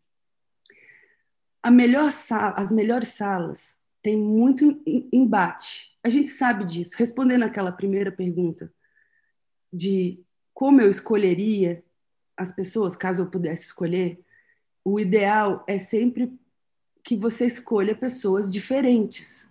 [1.61, 4.81] A melhor sala, as melhores salas têm muito
[5.11, 5.91] embate.
[6.03, 6.95] A gente sabe disso.
[6.97, 8.73] Respondendo aquela primeira pergunta
[9.71, 10.19] de
[10.53, 11.83] como eu escolheria
[12.35, 14.19] as pessoas, caso eu pudesse escolher,
[14.83, 16.33] o ideal é sempre
[17.03, 19.49] que você escolha pessoas diferentes,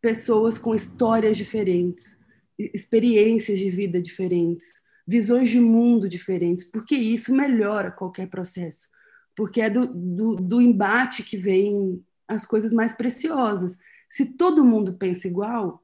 [0.00, 2.18] pessoas com histórias diferentes,
[2.58, 4.74] experiências de vida diferentes,
[5.06, 8.88] visões de mundo diferentes, porque isso melhora qualquer processo,
[9.36, 13.78] porque é do, do, do embate que vem as coisas mais preciosas.
[14.08, 15.82] Se todo mundo pensa igual,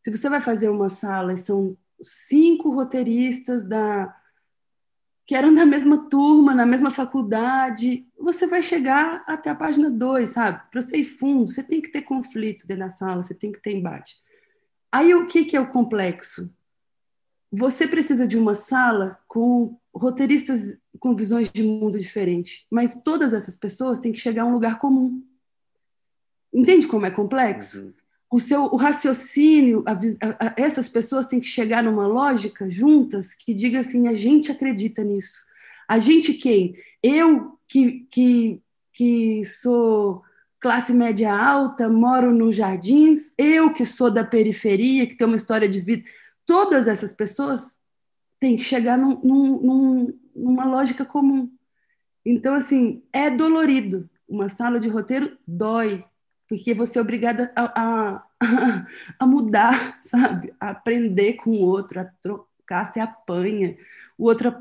[0.00, 4.14] se você vai fazer uma sala e são cinco roteiristas da
[5.26, 10.28] que eram da mesma turma, na mesma faculdade, você vai chegar até a página 2,
[10.28, 10.62] sabe?
[10.70, 13.60] Para você ir fundo, você tem que ter conflito dentro da sala, você tem que
[13.60, 14.16] ter embate.
[14.92, 16.54] Aí o que, que é o complexo?
[17.50, 23.56] Você precisa de uma sala com roteiristas com visões de mundo diferentes, mas todas essas
[23.56, 25.22] pessoas têm que chegar a um lugar comum.
[26.56, 27.82] Entende como é complexo?
[27.82, 27.92] Uhum
[28.30, 33.54] o seu o raciocínio, a, a, essas pessoas têm que chegar numa lógica juntas que
[33.54, 35.40] diga assim: a gente acredita nisso,
[35.88, 36.74] A gente quem?
[37.02, 38.60] Eu que, que,
[38.92, 40.22] que sou
[40.60, 45.68] classe média alta, moro nos jardins, eu que sou da periferia, que tem uma história
[45.68, 46.04] de vida.
[46.44, 47.78] Todas essas pessoas
[48.40, 51.50] têm que chegar num, num, numa lógica comum.
[52.24, 54.08] Então, assim, é dolorido.
[54.28, 56.04] Uma sala de roteiro dói,
[56.48, 58.26] porque você é obrigada a, a,
[59.18, 60.54] a mudar, sabe?
[60.60, 63.76] A aprender com o outro, a trocar, se apanha.
[64.16, 64.52] O outro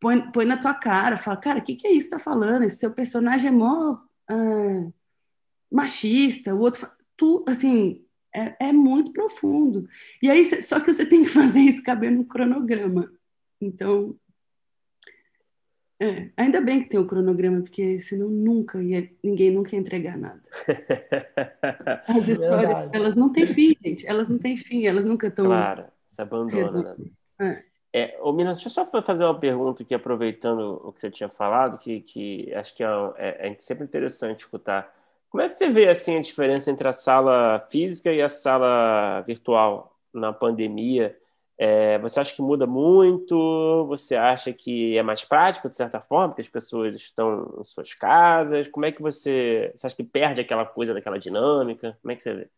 [0.00, 2.64] põe, põe na tua cara, fala, cara, o que, que é isso que tá falando?
[2.64, 3.98] Esse seu personagem é mó
[4.28, 4.88] ah,
[5.70, 6.88] machista, o outro...
[7.16, 9.88] Tu, assim, é, é, muito profundo.
[10.22, 13.12] E aí, só que você tem que fazer isso caber no cronograma.
[13.60, 14.16] Então,
[16.02, 20.18] é, ainda bem que tem o cronograma, porque senão nunca ia, ninguém nunca ia entregar
[20.18, 20.42] nada.
[22.08, 22.96] As histórias, Verdade.
[22.96, 24.04] elas não têm fim, gente.
[24.04, 25.46] Elas não têm fim, elas nunca estão.
[25.46, 27.06] Claro, se abandona, né?
[27.40, 27.72] É.
[27.94, 31.28] É, ô, Minas, deixa eu só fazer uma pergunta aqui, aproveitando o que você tinha
[31.28, 34.92] falado, que, que acho que é, é, é sempre interessante escutar.
[35.30, 39.20] Como é que você vê assim, a diferença entre a sala física e a sala
[39.20, 41.16] virtual na pandemia?
[41.64, 43.86] É, você acha que muda muito?
[43.86, 47.94] Você acha que é mais prático, de certa forma, porque as pessoas estão em suas
[47.94, 48.66] casas?
[48.66, 49.70] Como é que você.
[49.72, 51.96] Você acha que perde aquela coisa daquela dinâmica?
[52.02, 52.50] Como é que você vê?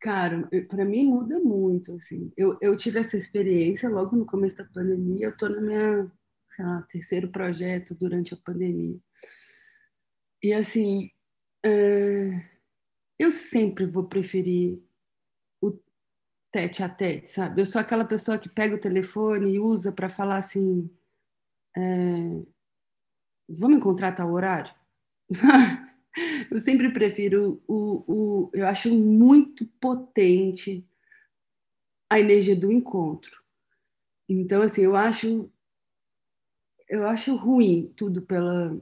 [0.00, 2.32] Cara, para mim muda muito, assim.
[2.36, 5.26] Eu, eu tive essa experiência logo no começo da pandemia.
[5.26, 6.10] Eu estou no meu
[6.88, 8.98] terceiro projeto durante a pandemia.
[10.42, 11.08] E, assim,
[11.64, 12.30] é...
[13.16, 14.82] eu sempre vou preferir
[16.54, 17.60] tete a tete, sabe?
[17.60, 20.88] Eu sou aquela pessoa que pega o telefone e usa para falar assim:
[21.76, 21.80] é,
[23.48, 24.72] vamos encontrar tal horário?
[26.48, 28.50] eu sempre prefiro o, o.
[28.54, 30.88] Eu acho muito potente
[32.08, 33.42] a energia do encontro.
[34.28, 35.50] Então, assim, eu acho.
[36.88, 38.80] Eu acho ruim tudo pela,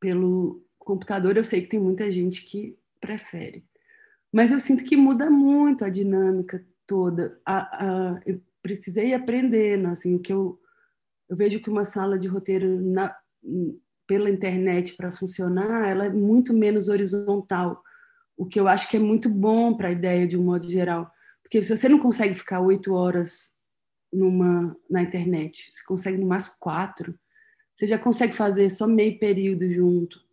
[0.00, 1.36] pelo computador.
[1.36, 3.64] Eu sei que tem muita gente que prefere.
[4.34, 7.40] Mas eu sinto que muda muito a dinâmica toda.
[7.46, 10.58] A, a, eu precisei aprender, assim, o que eu,
[11.28, 13.16] eu vejo que uma sala de roteiro na,
[14.08, 17.80] pela internet para funcionar, ela é muito menos horizontal,
[18.36, 21.08] o que eu acho que é muito bom para a ideia de um modo geral,
[21.40, 23.52] porque se você não consegue ficar oito horas
[24.12, 27.16] numa na internet, você consegue no máximo quatro,
[27.72, 30.23] você já consegue fazer só meio período junto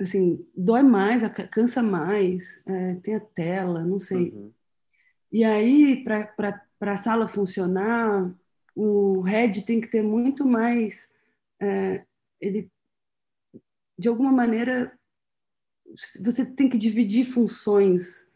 [0.00, 4.30] assim, dói mais, cansa mais, é, tem a tela, não sei.
[4.30, 4.52] Uhum.
[5.30, 8.34] E aí, para a sala funcionar,
[8.74, 11.12] o head tem que ter muito mais.
[11.60, 12.04] É,
[12.40, 12.70] ele,
[13.98, 14.92] de alguma maneira,
[16.20, 18.26] você tem que dividir funções.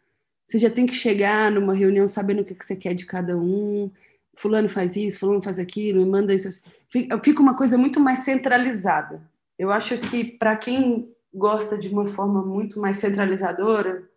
[0.44, 3.90] Você já tem que chegar numa reunião sabendo o que você quer de cada um.
[4.34, 6.62] Fulano faz isso, Fulano faz aquilo, me manda isso.
[6.88, 9.22] Fica uma coisa muito mais centralizada.
[9.58, 14.08] Eu acho que para quem gosta de uma forma muito mais centralizadora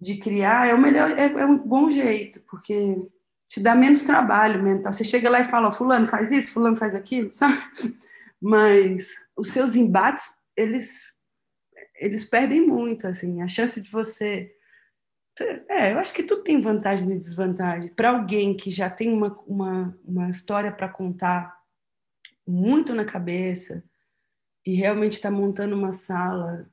[0.00, 2.96] de criar, é o melhor, é, é um bom jeito, porque
[3.48, 4.92] te dá menos trabalho mental.
[4.92, 7.62] Você chega lá e fala, fulano faz isso, fulano faz aquilo, sabe?
[8.40, 10.24] Mas os seus embates,
[10.56, 11.16] eles
[11.94, 14.50] eles perdem muito, assim, a chance de você
[15.68, 17.92] é, eu acho que tudo tem vantagens e desvantagens.
[17.92, 21.58] Para alguém que já tem uma, uma, uma história para contar
[22.46, 23.82] muito na cabeça,
[24.64, 26.70] e realmente está montando uma sala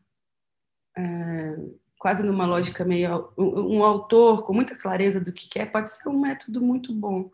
[0.97, 1.55] é,
[1.97, 6.19] quase numa lógica meio um, autor com muita clareza do que quer pode ser um
[6.19, 7.29] método muito bom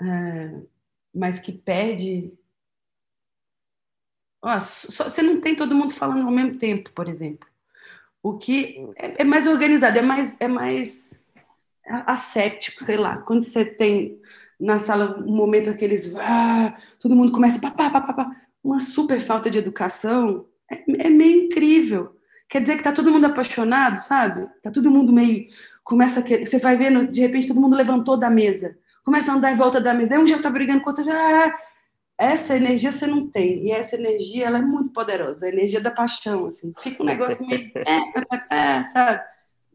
[0.00, 0.62] é,
[1.14, 2.32] mas que pede
[4.42, 7.48] ó, só, você não tem todo mundo falando ao mesmo tempo por exemplo.
[8.22, 11.20] O que é, é mais organizado é mais é mais
[12.06, 13.18] asséptico sei lá.
[13.18, 14.20] Quando você tem
[14.58, 19.20] na sala um momento aqueles ah, todo mundo começa pá, pá, pá, pá, uma super
[19.20, 22.16] falta de educação, é, é meio incrível.
[22.48, 24.46] Quer dizer que tá todo mundo apaixonado, sabe?
[24.62, 25.46] Tá todo mundo meio.
[25.82, 29.34] Começa a querer, Você vai vendo, de repente, todo mundo levantou da mesa, começa a
[29.34, 31.10] andar em volta da mesa, aí um já tá brigando com o outro.
[31.10, 31.58] Ah,
[32.18, 33.66] essa energia você não tem.
[33.66, 36.72] E essa energia, ela é muito poderosa, a energia da paixão, assim.
[36.78, 37.72] Fica um negócio meio.
[37.74, 39.22] É, é, é, sabe?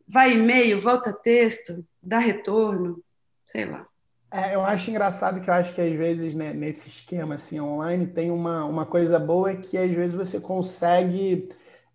[0.08, 3.04] Vai e-mail, volta texto, dá retorno,
[3.48, 3.86] sei lá.
[4.30, 8.08] É, eu acho engraçado que eu acho que às vezes né, nesse esquema assim online
[8.08, 11.48] tem uma, uma coisa boa que às vezes você consegue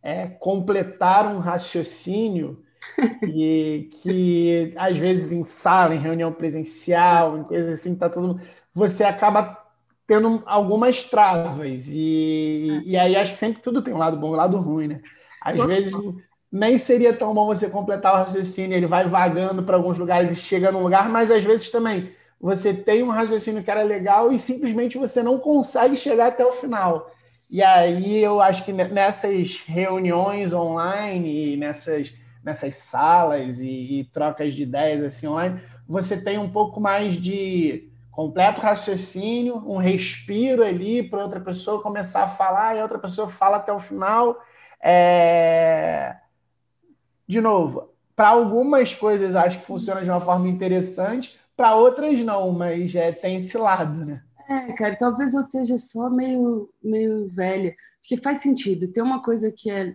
[0.03, 2.63] é, completar um raciocínio
[3.23, 8.41] e que às vezes em sala, em reunião presencial, em coisas assim, tá todo
[8.75, 9.59] você acaba
[10.07, 14.31] tendo algumas travas e, e aí acho que sempre tudo tem um lado bom e
[14.33, 15.03] um lado ruim, né?
[15.45, 15.93] Às vezes
[16.51, 20.37] nem seria tão bom você completar o raciocínio, ele vai vagando para alguns lugares e
[20.37, 22.11] chega num lugar, mas às vezes também
[22.43, 26.53] você tem um raciocínio que era legal e simplesmente você não consegue chegar até o
[26.53, 27.09] final.
[27.49, 32.13] E aí eu acho que nessas reuniões online, nessas,
[32.43, 37.89] nessas salas e, e trocas de ideias assim online, você tem um pouco mais de
[38.11, 43.59] completo raciocínio, um respiro ali para outra pessoa começar a falar e outra pessoa fala
[43.59, 44.37] até o final.
[44.83, 46.17] É...
[47.29, 52.51] De novo, para algumas coisas acho que funciona de uma forma interessante, para outras não,
[52.53, 54.23] mas é, tem esse lado, né?
[54.49, 58.89] É, cara, talvez eu esteja só meio, meio velha, porque faz sentido.
[58.89, 59.95] Tem uma coisa que é,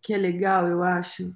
[0.00, 1.34] que é legal, eu acho,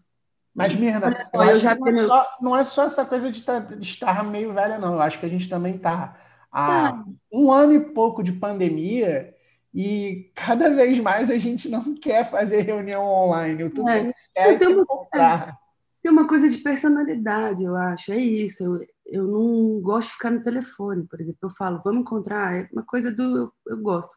[0.56, 3.58] mas, Mirna, eu eu já não, é só, não, é só, essa coisa de, tá,
[3.58, 4.94] de, estar meio velha, não.
[4.94, 6.16] Eu acho que a gente também está
[6.50, 7.04] há ah.
[7.30, 9.34] um ano e pouco de pandemia
[9.74, 13.68] e cada vez mais a gente não quer fazer reunião online.
[13.68, 14.14] Tudo é.
[14.34, 15.58] quer tem, uma,
[16.02, 18.10] tem uma coisa de personalidade, eu acho.
[18.10, 18.64] É isso.
[18.64, 21.38] Eu, eu não gosto de ficar no telefone, por exemplo.
[21.42, 22.56] Eu falo, vamos encontrar.
[22.56, 23.22] É uma coisa do.
[23.22, 24.16] Eu, eu gosto.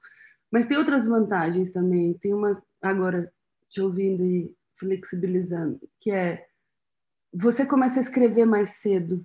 [0.52, 2.14] Mas tem outras vantagens também.
[2.16, 2.62] Tem uma.
[2.82, 3.32] Agora,
[3.70, 6.46] te ouvindo e flexibilizando, que é
[7.32, 9.24] você começa a escrever mais cedo,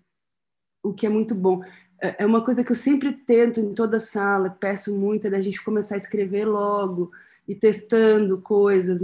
[0.82, 1.62] o que é muito bom.
[2.02, 5.40] É, é uma coisa que eu sempre tento em toda sala, peço muito, é da
[5.40, 7.10] gente começar a escrever logo
[7.48, 9.00] e testando coisas.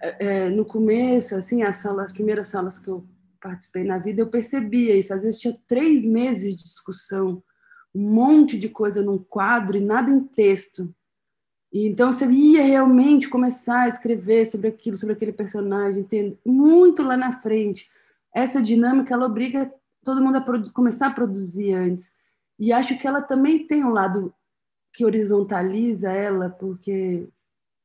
[0.00, 3.04] É, é, no começo, assim, as, salas, as primeiras salas que eu
[3.40, 5.12] participei na vida, eu percebia isso.
[5.12, 7.42] Às vezes tinha três meses de discussão,
[7.94, 10.94] um monte de coisa num quadro e nada em texto.
[11.72, 16.06] E então você ia realmente começar a escrever sobre aquilo, sobre aquele personagem,
[16.44, 17.88] muito lá na frente.
[18.34, 19.72] Essa dinâmica ela obriga
[20.04, 22.14] todo mundo a começar a produzir antes.
[22.58, 24.34] E acho que ela também tem um lado
[24.92, 27.28] que horizontaliza ela, porque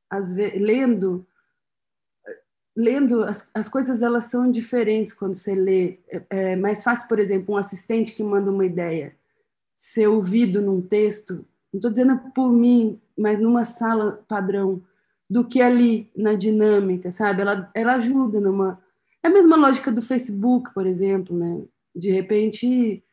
[0.09, 1.25] às vezes, lendo
[2.75, 5.99] lendo as, as coisas elas são diferentes quando você lê.
[6.09, 9.15] É, é mais fácil, por exemplo, um assistente que manda uma ideia
[9.77, 11.45] ser ouvido num texto
[11.75, 14.81] não estou dizendo por mim, mas numa sala padrão,
[15.29, 17.41] do que ali na dinâmica, sabe?
[17.41, 18.79] Ela, ela ajuda numa.
[19.21, 21.63] É a mesma lógica do Facebook, por exemplo, né?
[21.93, 23.03] De repente,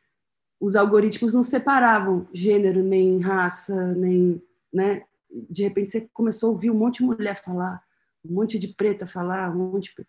[0.60, 4.40] os algoritmos não separavam gênero, nem raça, nem.
[4.72, 5.02] Né?
[5.50, 7.82] De repente, você começou a ouvir um monte de mulher falar,
[8.24, 10.06] um monte de preta falar, um monte de.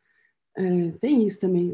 [0.56, 1.74] É, tem isso também.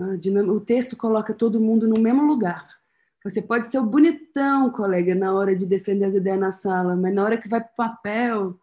[0.49, 2.79] O texto coloca todo mundo no mesmo lugar.
[3.23, 7.13] Você pode ser o bonitão, colega, na hora de defender as ideias na sala, mas
[7.13, 8.59] na hora que vai para o papel,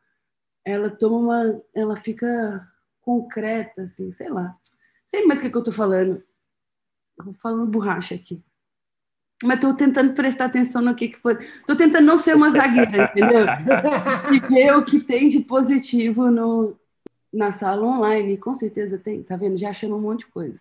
[0.65, 1.63] ela toma uma.
[1.75, 2.67] Ela fica
[3.03, 4.57] concreta, assim, sei lá.
[5.05, 6.23] Sei mais o que, que eu estou falando.
[7.19, 8.43] Estou falando borracha aqui.
[9.45, 11.35] Mas estou tentando prestar atenção no que, que foi.
[11.35, 13.45] Estou tentando não ser uma zagueira, entendeu?
[14.33, 16.77] E ver o que tem de positivo no,
[17.33, 18.37] na sala online.
[18.37, 19.57] com certeza tem, tá vendo?
[19.57, 20.61] Já achando um monte de coisa.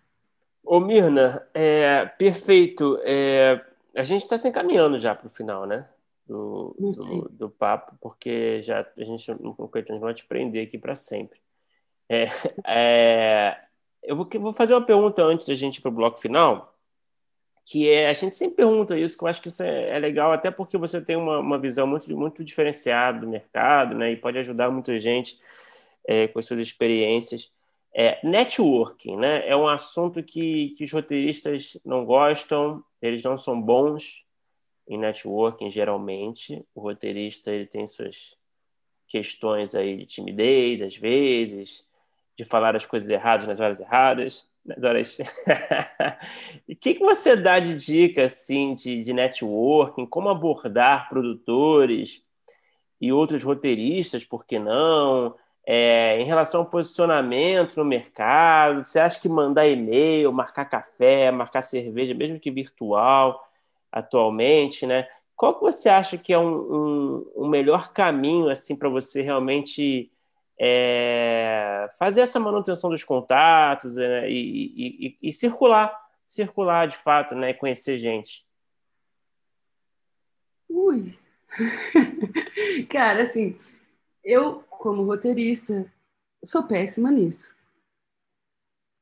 [0.64, 3.00] Ô, Mirna, é, perfeito.
[3.04, 3.64] É,
[3.96, 5.88] a gente está se encaminhando já para o final, né?
[6.28, 11.40] Do, do, do, papo, porque já a gente não vai te prender aqui para sempre.
[12.10, 12.26] É,
[12.66, 13.58] é,
[14.02, 16.76] eu vou, vou, fazer uma pergunta antes da gente ir para o bloco final,
[17.64, 20.32] que é a gente sempre pergunta isso, que eu acho que isso é, é legal,
[20.32, 24.12] até porque você tem uma, uma, visão muito, muito diferenciada do mercado, né?
[24.12, 25.40] E pode ajudar muita gente
[26.08, 27.52] é, com as suas experiências.
[27.94, 29.48] É, networking, né?
[29.48, 34.26] É um assunto que, que os roteiristas não gostam, eles não são bons
[34.88, 36.66] em networking geralmente.
[36.76, 38.36] O roteirista ele tem suas
[39.08, 41.86] questões aí de timidez, às vezes,
[42.38, 45.18] de falar as coisas erradas nas horas erradas, nas horas.
[46.68, 50.06] o que, que você dá de dica assim de, de networking?
[50.06, 52.22] Como abordar produtores
[53.00, 54.26] e outros roteiristas?
[54.26, 55.36] Por que não?
[55.68, 61.64] É, em relação ao posicionamento no mercado, você acha que mandar e-mail, marcar café, marcar
[61.64, 63.50] cerveja, mesmo que virtual,
[63.92, 65.08] atualmente, né?
[65.36, 70.12] Qual que você acha que é um, um, um melhor caminho assim para você realmente
[70.60, 74.30] é, fazer essa manutenção dos contatos né?
[74.30, 77.54] e, e, e, circular, circular de fato, né?
[77.54, 78.46] Conhecer gente.
[80.70, 81.18] Ui,
[82.90, 83.58] cara, assim,
[84.24, 85.92] eu como roteirista,
[86.44, 87.56] sou péssima nisso.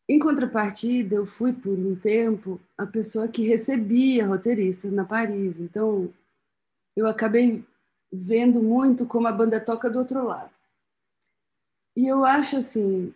[0.07, 5.59] Em contrapartida, eu fui por um tempo a pessoa que recebia roteiristas na Paris.
[5.59, 6.13] Então,
[6.95, 7.65] eu acabei
[8.11, 10.51] vendo muito como a banda toca do outro lado.
[11.95, 13.13] E eu acho assim,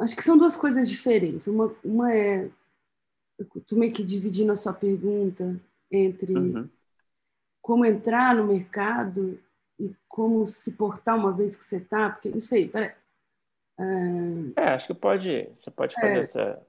[0.00, 1.46] acho que são duas coisas diferentes.
[1.46, 2.50] Uma, uma é,
[3.38, 6.68] eu tô meio que dividindo a sua pergunta entre uhum.
[7.62, 9.38] como entrar no mercado
[9.78, 12.92] e como se portar uma vez que você está, porque não sei, peraí.
[14.56, 16.62] É, acho que pode, você pode fazer é, essa.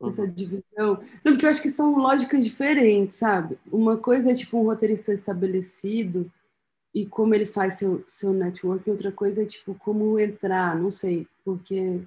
[0.00, 0.08] uhum.
[0.08, 0.98] essa divisão.
[1.22, 3.58] Não, porque eu acho que são lógicas diferentes, sabe?
[3.70, 6.30] Uma coisa é tipo um roteirista estabelecido
[6.94, 10.92] e como ele faz seu, seu network, e outra coisa é tipo como entrar, não
[10.92, 12.00] sei, porque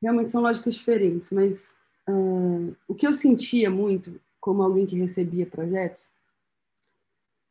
[0.00, 1.74] realmente são lógicas diferentes, mas
[2.06, 6.10] uh, o que eu sentia muito como alguém que recebia projetos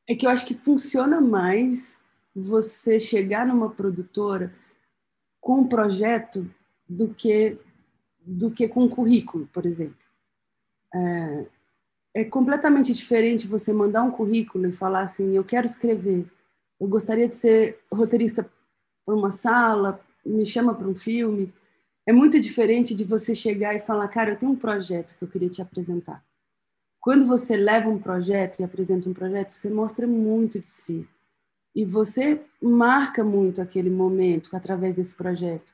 [0.07, 1.99] é que eu acho que funciona mais
[2.35, 4.53] você chegar numa produtora
[5.41, 6.49] com um projeto
[6.87, 7.57] do que
[8.19, 9.95] do que com um currículo, por exemplo.
[10.93, 11.45] É,
[12.13, 16.25] é completamente diferente você mandar um currículo e falar assim, eu quero escrever,
[16.79, 18.49] eu gostaria de ser roteirista
[19.05, 21.53] para uma sala, me chama para um filme.
[22.05, 25.27] É muito diferente de você chegar e falar, cara, eu tenho um projeto que eu
[25.29, 26.23] queria te apresentar.
[26.99, 31.07] Quando você leva um projeto e apresenta um projeto, você mostra muito de si.
[31.75, 35.71] E você marca muito aquele momento através desse projeto.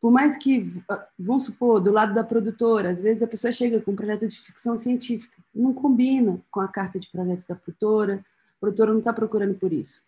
[0.00, 0.70] Por mais que,
[1.18, 4.38] vamos supor, do lado da produtora, às vezes a pessoa chega com um projeto de
[4.38, 8.22] ficção científica, não combina com a carta de projetos da produtora,
[8.56, 10.02] a produtora não está procurando por isso.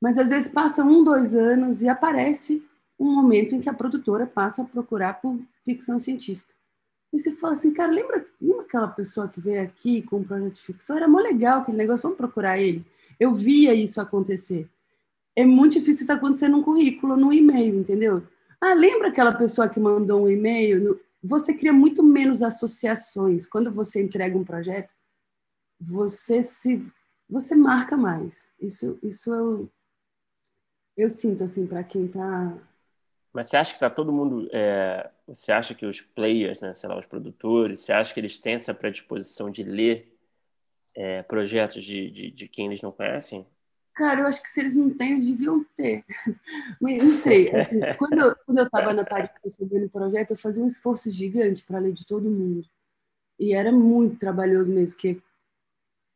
[0.00, 2.64] Mas às vezes passa um, dois anos e aparece
[2.98, 6.53] um momento em que a produtora passa a procurar por ficção científica.
[7.14, 10.54] E você fala assim, cara, lembra, lembra aquela pessoa que veio aqui com um projeto
[10.54, 10.96] de ficção?
[10.96, 12.84] Era mó legal aquele negócio, vamos procurar ele.
[13.20, 14.68] Eu via isso acontecer.
[15.36, 18.26] É muito difícil isso acontecer num currículo, num e-mail, entendeu?
[18.60, 21.00] Ah, lembra aquela pessoa que mandou um e-mail?
[21.22, 23.46] Você cria muito menos associações.
[23.46, 24.92] Quando você entrega um projeto,
[25.80, 26.84] você se
[27.30, 28.50] você marca mais.
[28.60, 29.70] Isso isso eu
[30.96, 32.52] eu sinto assim para quem está
[33.34, 34.48] mas você acha que está todo mundo.
[34.52, 38.38] É, você acha que os players, né, sei lá, os produtores, você acha que eles
[38.38, 40.16] têm essa predisposição de ler
[40.94, 43.44] é, projetos de, de, de, quem eles não conhecem?
[43.92, 46.04] Cara, eu acho que se eles não têm, eles deviam ter.
[46.80, 47.50] Mas não sei.
[47.52, 51.80] Assim, quando eu estava na Paris recebendo o projeto, eu fazia um esforço gigante para
[51.80, 52.64] ler de todo mundo.
[53.36, 55.20] E era muito trabalhoso mesmo, porque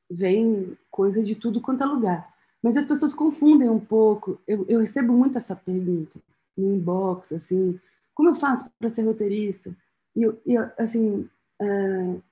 [0.09, 2.33] vem coisa de tudo quanto é lugar.
[2.63, 4.41] Mas as pessoas confundem um pouco.
[4.47, 6.21] Eu, eu recebo muito essa pergunta
[6.59, 7.79] no inbox, assim,
[8.15, 9.75] como eu faço para ser roteirista?
[10.17, 11.29] E, eu assim,
[11.63, 12.23] uh,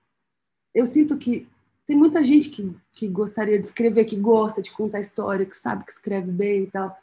[0.75, 1.49] eu sinto que
[1.87, 5.85] tem muita gente que, que gostaria de escrever, que gosta de contar história, que sabe
[5.85, 6.99] que escreve bem e tal.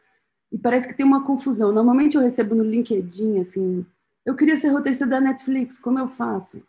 [0.52, 1.72] E parece que tem uma confusão.
[1.72, 3.86] Normalmente eu recebo no LinkedIn, assim,
[4.26, 6.62] eu queria ser roteirista da Netflix, como eu faço?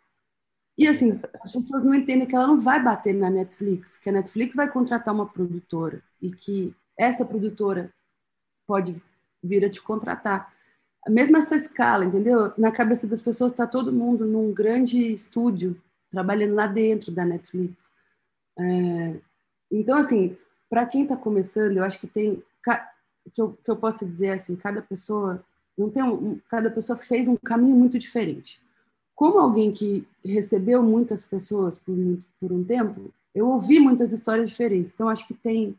[0.77, 4.13] E assim, as pessoas não entendem que ela não vai bater na Netflix, que a
[4.13, 7.93] Netflix vai contratar uma produtora e que essa produtora
[8.67, 9.01] pode
[9.45, 10.53] vir a te contratar.
[11.07, 12.51] Mesmo essa escala, entendeu?
[12.57, 15.79] Na cabeça das pessoas está todo mundo num grande estúdio
[16.09, 17.91] trabalhando lá dentro da Netflix.
[18.57, 19.15] É,
[19.71, 20.35] então, assim,
[20.69, 22.41] para quem está começando, eu acho que tem
[23.33, 25.43] que eu, que eu posso dizer assim, cada pessoa
[25.77, 28.61] não tem um, cada pessoa fez um caminho muito diferente.
[29.15, 31.95] Como alguém que recebeu muitas pessoas por,
[32.39, 34.93] por um tempo, eu ouvi muitas histórias diferentes.
[34.93, 35.75] Então, acho que tem,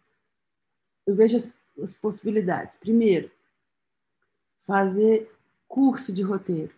[1.06, 1.52] eu vejo as,
[1.82, 2.76] as possibilidades.
[2.76, 3.30] Primeiro,
[4.58, 5.30] fazer
[5.68, 6.72] curso de roteiro.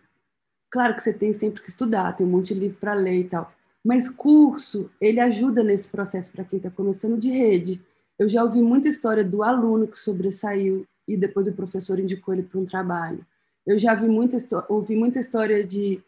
[0.69, 3.23] Claro que você tem sempre que estudar, tem um monte de livro para ler e
[3.23, 3.51] tal,
[3.83, 7.81] mas curso, ele ajuda nesse processo para quem está começando de rede.
[8.17, 12.43] Eu já ouvi muita história do aluno que sobressaiu e depois o professor indicou ele
[12.43, 13.25] para um trabalho.
[13.65, 16.03] Eu já vi muita ouvi muita história de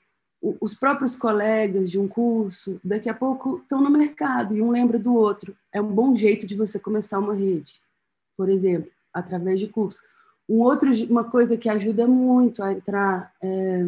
[0.60, 4.98] os próprios colegas de um curso, daqui a pouco estão no mercado e um lembra
[4.98, 5.56] do outro.
[5.72, 7.80] É um bom jeito de você começar uma rede,
[8.36, 10.02] por exemplo, através de curso.
[10.52, 13.86] Um outro, uma coisa que ajuda muito a entrar é,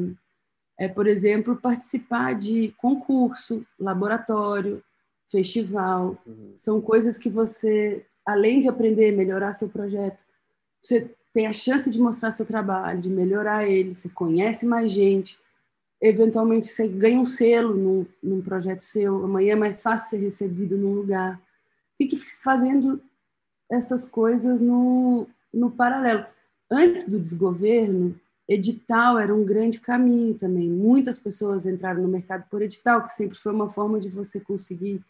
[0.80, 4.82] é, por exemplo, participar de concurso, laboratório,
[5.30, 6.18] festival.
[6.26, 6.54] Uhum.
[6.56, 10.24] São coisas que você, além de aprender a melhorar seu projeto,
[10.82, 15.38] você tem a chance de mostrar seu trabalho, de melhorar ele, você conhece mais gente,
[16.02, 20.78] eventualmente você ganha um selo num, num projeto seu, amanhã é mais fácil ser recebido
[20.78, 21.42] num lugar.
[21.98, 23.02] Fique fazendo
[23.70, 26.26] essas coisas no, no paralelo
[26.74, 28.16] antes do desgoverno,
[28.48, 30.70] edital era um grande caminho também.
[30.70, 35.02] Muitas pessoas entraram no mercado por edital, que sempre foi uma forma de você conseguir,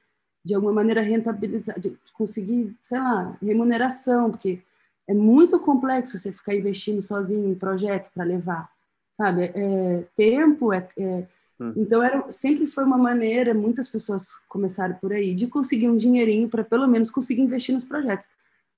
[0.46, 4.62] de alguma maneira, rentabilizar, de conseguir, sei lá, remuneração, porque
[5.08, 8.70] é muito complexo você ficar investindo sozinho em projeto para levar,
[9.18, 9.52] sabe?
[9.54, 11.28] É, tempo, é, é
[11.60, 11.74] hum.
[11.76, 16.48] então era sempre foi uma maneira, muitas pessoas começaram por aí, de conseguir um dinheirinho
[16.48, 18.28] para pelo menos conseguir investir nos projetos.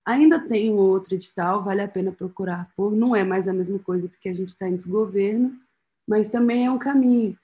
[0.06, 2.95] Ainda tem um outro edital, vale a pena procurar por.
[2.95, 5.57] Não é mais a mesma coisa porque a gente está em desgoverno,
[6.07, 7.38] mas também é um caminho.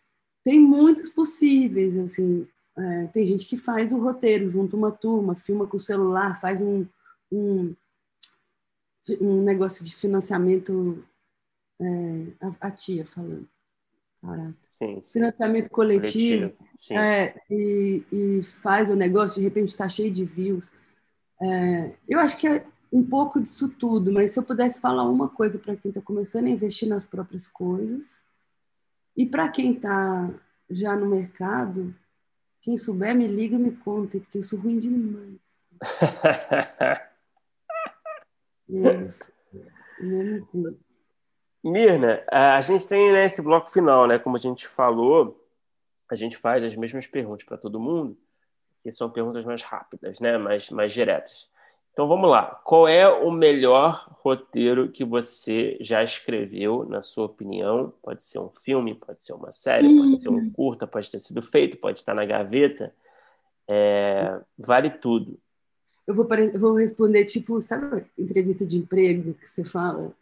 [0.43, 2.47] Tem muitos possíveis, assim.
[2.77, 6.61] É, tem gente que faz o roteiro, junto uma turma, filma com o celular, faz
[6.61, 6.85] um,
[7.31, 7.75] um,
[9.19, 11.03] um negócio de financiamento.
[11.79, 13.49] É, a, a tia falando.
[14.21, 14.55] Caraca.
[14.67, 15.13] Sim, sim.
[15.13, 16.51] Financiamento coletivo.
[16.51, 16.95] Coletivo, sim.
[16.95, 20.71] É, e, e faz o negócio, de repente está cheio de views.
[21.41, 25.29] É, eu acho que é um pouco disso tudo, mas se eu pudesse falar uma
[25.29, 28.23] coisa para quem está começando a investir nas próprias coisas,
[29.15, 30.29] e para quem está
[30.69, 31.95] já no mercado,
[32.61, 35.39] quem souber me liga e me conta, porque eu sou ruim demais.
[38.69, 39.31] Isso.
[39.99, 40.77] Mesmo ruim.
[41.63, 44.17] Mirna, a gente tem né, esse bloco final, né?
[44.17, 45.47] Como a gente falou,
[46.09, 48.17] a gente faz as mesmas perguntas para todo mundo,
[48.83, 50.37] que são perguntas mais rápidas, né?
[50.37, 51.49] Mais, mais diretas.
[51.93, 52.61] Então vamos lá.
[52.63, 57.93] Qual é o melhor roteiro que você já escreveu, na sua opinião?
[58.01, 61.41] Pode ser um filme, pode ser uma série, pode ser um curta, pode ter sido
[61.41, 62.93] feito, pode estar na gaveta.
[63.67, 65.37] É, vale tudo.
[66.07, 70.13] Eu vou, eu vou responder, tipo, sabe entrevista de emprego que você fala?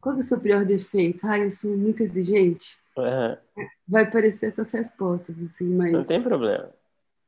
[0.00, 1.26] Qual é o seu pior defeito?
[1.26, 2.78] Ah, eu sou muito exigente.
[2.96, 3.38] Aham,
[3.86, 6.70] Vai parecer essas respostas, assim, mas Não tem problema.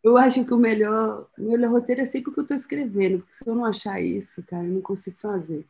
[0.02, 3.18] Eu acho que o melhor, o melhor roteiro é sempre o que eu estou escrevendo,
[3.18, 5.66] porque se eu não achar isso, cara, eu não consigo fazer.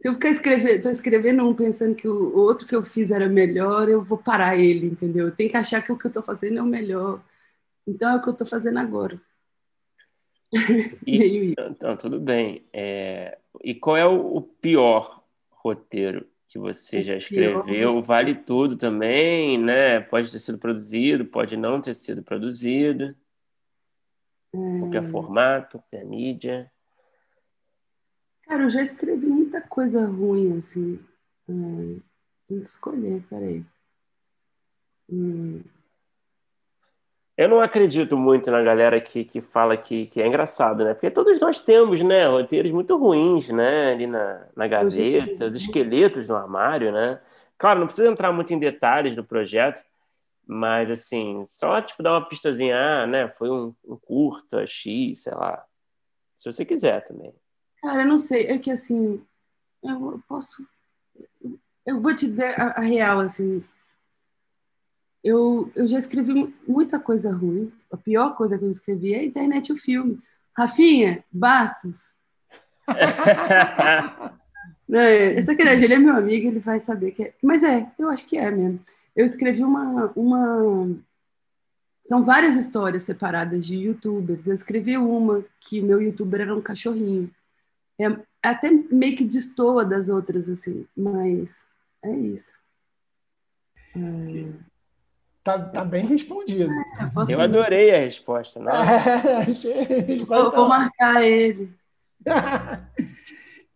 [0.00, 3.28] Se eu ficar escrevendo, tô escrevendo um pensando que o outro que eu fiz era
[3.28, 5.26] melhor, eu vou parar ele, entendeu?
[5.26, 7.22] Eu tenho que achar que o que eu estou fazendo é o melhor.
[7.86, 9.20] Então é o que eu estou fazendo agora.
[11.06, 11.54] E-.
[11.58, 12.64] Então, tudo bem.
[12.72, 18.02] É, E qual é o pior roteiro que você O já escreveu?
[18.02, 20.00] Vale tudo também, né?
[20.00, 23.14] Pode ter sido produzido, pode não ter sido produzido.
[24.50, 26.70] Qualquer formato, qualquer mídia.
[28.42, 30.98] Cara, eu já escrevi muita coisa ruim, assim.
[31.48, 32.00] Hum,
[32.44, 33.64] tenho que escolher, peraí.
[35.08, 35.62] Hum,
[37.40, 40.92] Eu não acredito muito na galera que, que fala que, que é engraçado, né?
[40.92, 42.26] Porque todos nós temos, né?
[42.26, 43.94] Roteiros muito ruins, né?
[43.94, 47.18] Ali na, na gaveta, os esqueletos no armário, né?
[47.56, 49.82] Claro, não precisa entrar muito em detalhes do projeto,
[50.46, 53.26] mas assim, só tipo dar uma pistazinha, ah, né?
[53.30, 55.64] Foi um, um curta, X, sei lá.
[56.36, 57.32] Se você quiser também.
[57.80, 59.24] Cara, eu não sei, é que assim,
[59.82, 60.62] eu posso.
[61.86, 63.64] Eu vou te dizer a, a real, assim.
[65.22, 67.72] Eu, eu já escrevi mu- muita coisa ruim.
[67.92, 70.18] A pior coisa que eu escrevi é a internet e o filme.
[70.56, 72.12] Rafinha, Bastos.
[74.88, 75.36] Né?
[75.38, 77.34] Essa aqui, ele é meu amigo, ele vai saber que é.
[77.40, 78.80] Mas é, eu acho que é mesmo.
[79.14, 80.96] Eu escrevi uma, uma.
[82.02, 84.48] São várias histórias separadas de youtubers.
[84.48, 87.30] Eu escrevi uma que meu youtuber era um cachorrinho.
[88.00, 88.06] É
[88.42, 91.64] até meio que destoa das outras, assim, mas
[92.02, 92.52] é isso.
[93.96, 94.48] É,
[95.58, 96.72] Tá, tá bem respondido.
[97.00, 98.70] eu posso- Eu adorei a resposta, né?
[99.48, 101.72] Achei a vou, resposta vou marcar ele.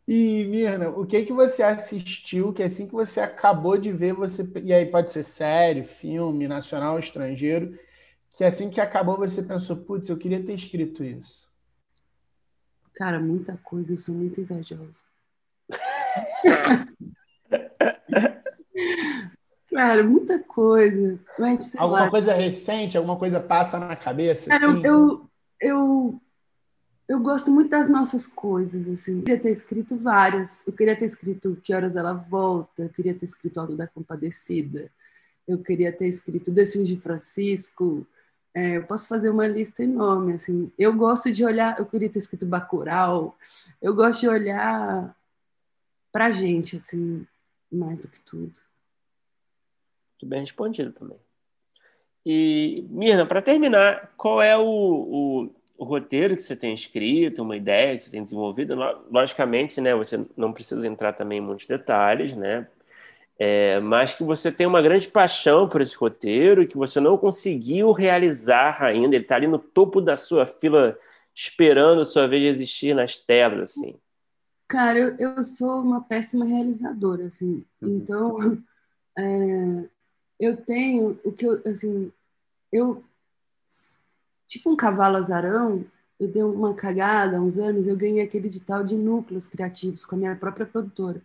[0.06, 4.46] E, Mirna, o que que você assistiu que assim que você acabou de ver, você.
[4.62, 7.72] E aí pode ser série, filme, nacional, estrangeiro,
[8.36, 11.48] que assim que acabou você pensou, putz, eu queria ter escrito isso.
[12.96, 15.02] Cara, muita coisa, eu sou muito invejosa.
[19.74, 21.18] Cara, muita coisa.
[21.36, 24.86] Mas, Alguma lá, coisa recente, alguma coisa passa na cabeça, Cara, assim?
[24.86, 25.28] eu,
[25.60, 26.20] eu,
[27.09, 29.16] eu, gosto muito das nossas coisas, assim.
[29.16, 30.64] Eu queria ter escrito várias.
[30.64, 34.88] Eu queria ter escrito Que Horas Ela Volta, eu queria ter escrito Algo da Compadecida,
[35.46, 38.06] eu queria ter escrito Dois Filhos de Francisco.
[38.55, 40.70] É, eu posso fazer uma lista enorme, assim.
[40.78, 41.76] Eu gosto de olhar...
[41.76, 43.36] Eu queria ter escrito Bacurau.
[43.82, 45.12] Eu gosto de olhar
[46.12, 47.26] pra gente, assim,
[47.72, 48.60] mais do que tudo.
[50.24, 51.18] Muito bem respondido também.
[52.24, 57.56] E, Mirna, para terminar, qual é o, o, o roteiro que você tem escrito, uma
[57.56, 58.74] ideia que você tem desenvolvido?
[58.74, 62.66] Lo- Logicamente, né, você não precisa entrar também em muitos detalhes, né?
[63.38, 67.92] É, mas que você tem uma grande paixão por esse roteiro que você não conseguiu
[67.92, 69.16] realizar ainda.
[69.16, 70.98] Ele está ali no topo da sua fila,
[71.34, 73.96] esperando a sua vez de existir nas telas, assim.
[74.68, 77.64] Cara, eu, eu sou uma péssima realizadora, assim.
[77.82, 78.38] Então,
[79.18, 79.88] é,
[80.39, 82.12] eu tenho o que eu, assim,
[82.73, 83.02] eu
[84.47, 85.85] tipo um cavalo azarão,
[86.19, 90.15] eu dei uma cagada há uns anos, eu ganhei aquele edital de núcleos criativos com
[90.15, 91.20] a minha própria produtora.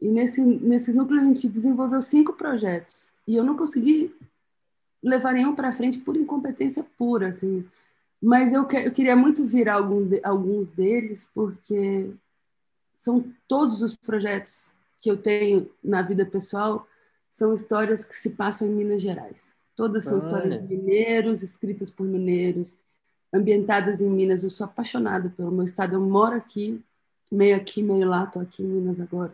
[0.00, 3.12] E nesse, nesses núcleos a gente desenvolveu cinco projetos.
[3.26, 4.12] E eu não consegui
[5.02, 7.64] levar nenhum para frente por incompetência pura, assim.
[8.20, 12.10] Mas eu, que, eu queria muito virar algum de, alguns deles, porque
[12.96, 16.86] são todos os projetos que eu tenho na vida pessoal
[17.32, 19.54] são histórias que se passam em Minas Gerais.
[19.74, 20.26] Todas são Olha.
[20.26, 22.78] histórias de mineiros, escritas por mineiros,
[23.32, 24.44] ambientadas em Minas.
[24.44, 25.94] Eu sou apaixonada pelo meu estado.
[25.94, 26.84] Eu moro aqui,
[27.30, 28.24] meio aqui, meio lá.
[28.24, 29.32] Estou aqui em Minas agora.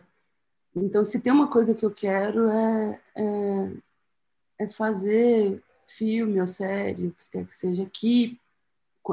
[0.73, 3.71] Então, se tem uma coisa que eu quero é, é
[4.57, 8.39] é fazer filme ou série, o que quer que seja, que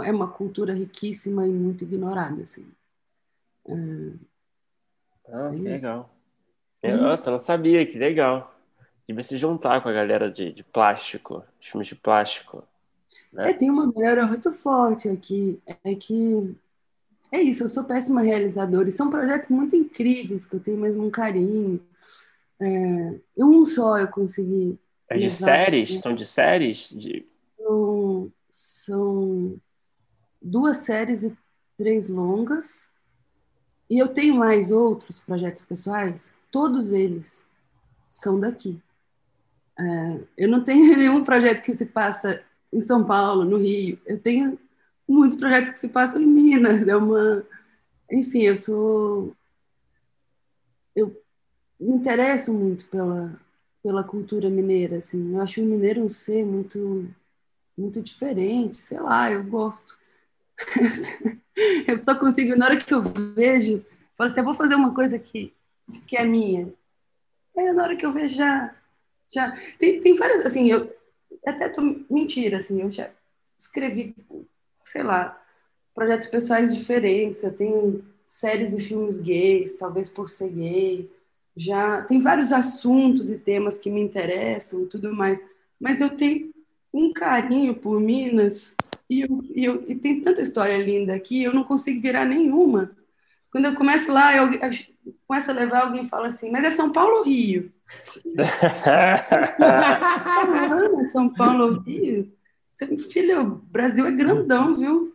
[0.03, 2.67] é uma cultura riquíssima e muito ignorada, assim.
[3.69, 3.73] É...
[5.29, 6.11] Ah, que legal.
[6.83, 8.56] Nossa, eu não sabia, que legal.
[9.09, 12.65] Devia se juntar com a galera de, de plástico, de filmes de plástico.
[13.33, 13.51] Né?
[13.51, 15.61] É, tem uma galera muito forte aqui.
[15.85, 16.57] É que
[17.31, 18.89] é isso, eu sou péssima realizadora.
[18.89, 21.81] E são projetos muito incríveis que eu tenho mesmo um carinho.
[22.61, 24.79] É, um só eu consegui.
[25.09, 26.01] É de séries?
[26.01, 26.91] São de séries?
[26.91, 27.27] De...
[27.57, 29.61] São, são
[30.43, 31.37] duas séries e
[31.77, 32.91] três longas.
[33.89, 37.45] E eu tenho mais outros projetos pessoais, todos eles
[38.11, 38.81] são daqui.
[39.79, 42.43] É, eu não tenho nenhum projeto que se passa
[42.73, 43.99] em São Paulo, no Rio.
[44.07, 44.59] Eu tenho
[45.09, 46.87] muitos projetos que se passam em Minas.
[46.87, 47.45] É uma,
[48.11, 49.35] enfim, eu sou,
[50.95, 51.23] eu
[51.79, 53.39] me interesso muito pela
[53.87, 55.33] pela cultura mineira, assim.
[55.33, 57.09] Eu acho o mineiro um ser muito
[57.79, 59.97] muito diferente, sei lá, eu gosto.
[61.87, 63.85] eu só consigo, na hora que eu vejo,
[64.17, 65.55] falo assim, eu vou fazer uma coisa que,
[66.05, 66.73] que é minha.
[67.57, 68.75] É, na hora que eu vejo, já.
[69.29, 70.93] Já tem, tem várias, assim, eu
[71.47, 71.81] até tô
[72.11, 73.11] mentira, assim, eu já
[73.59, 74.15] escrevi,
[74.85, 75.41] sei lá,
[75.95, 81.11] projetos pessoais diferentes, eu tenho séries e filmes gays, talvez por ser gay,
[81.57, 85.43] já tem vários assuntos e temas que me interessam e tudo mais,
[85.81, 86.53] mas eu tenho
[86.93, 88.75] um carinho por Minas
[89.09, 92.91] e, eu, e, eu, e tem tanta história linda aqui, eu não consigo virar nenhuma.
[93.51, 94.71] Quando eu começo lá, eu, eu
[95.27, 97.73] começo a levar, alguém fala assim, mas é São Paulo ou Rio?
[100.99, 102.33] é São Paulo ou Rio?
[103.11, 105.15] Filho, o Brasil é grandão, viu?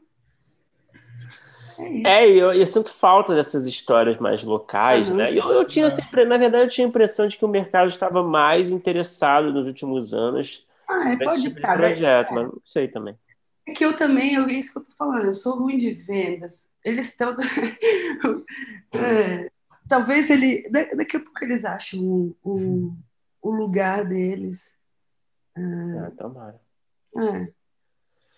[2.05, 5.17] É, é eu, eu, sinto falta dessas histórias mais locais, uhum.
[5.17, 5.31] né?
[5.31, 8.23] Eu, eu tinha sempre, na verdade, eu tinha a impressão de que o mercado estava
[8.23, 12.35] mais interessado nos últimos anos ah, é, pode tipo estar, projeto, é.
[12.35, 13.17] mas não sei também.
[13.67, 15.91] É que eu também, eu, é isso que eu tô falando, eu sou ruim de
[15.91, 16.69] vendas.
[16.83, 17.35] Eles estão.
[18.93, 19.50] é,
[19.91, 20.63] talvez ele.
[20.71, 22.95] Daqui a pouco eles acham o, o,
[23.41, 24.77] o lugar deles.
[25.53, 26.61] Ah, é, tomara.
[27.17, 27.51] É.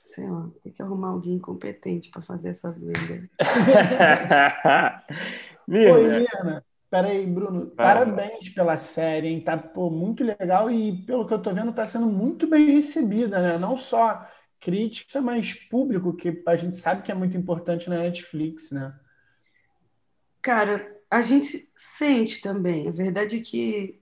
[0.07, 3.29] Sei lá, tem que arrumar alguém competente para fazer essas vendas.
[5.67, 5.93] Mirna.
[5.93, 6.65] Oi, Mirna.
[6.89, 9.41] Peraí, Bruno, Vai, parabéns pela série, hein?
[9.41, 13.41] Tá pô, muito legal e, pelo que eu tô vendo, tá sendo muito bem recebida,
[13.41, 13.57] né?
[13.57, 14.27] Não só
[14.59, 18.93] crítica, mas público, que a gente sabe que é muito importante na Netflix, né?
[20.41, 22.87] Cara, a gente sente também.
[22.87, 24.01] A verdade é que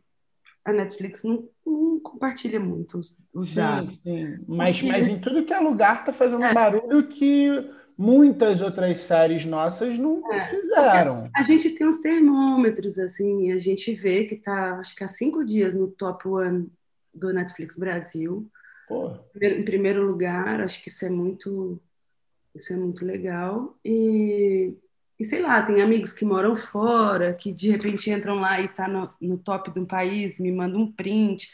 [0.64, 4.00] a Netflix não, não compartilha muito os, os sim, dados.
[4.00, 6.54] Sim, mas, mas em tudo que é lugar tá fazendo é.
[6.54, 7.50] barulho que
[7.98, 11.30] muitas outras séries nossas não é, fizeram.
[11.36, 15.44] A gente tem uns termômetros, assim, a gente vê que tá, acho que há cinco
[15.44, 16.72] dias no top one
[17.14, 18.50] do Netflix Brasil.
[19.42, 21.82] Em primeiro lugar, acho que isso é muito,
[22.56, 23.78] isso é muito legal.
[23.84, 24.76] E,
[25.22, 28.88] e sei lá, tem amigos que moram fora, que de repente entram lá e tá
[28.88, 31.48] no, no top de um país, me mandam um print.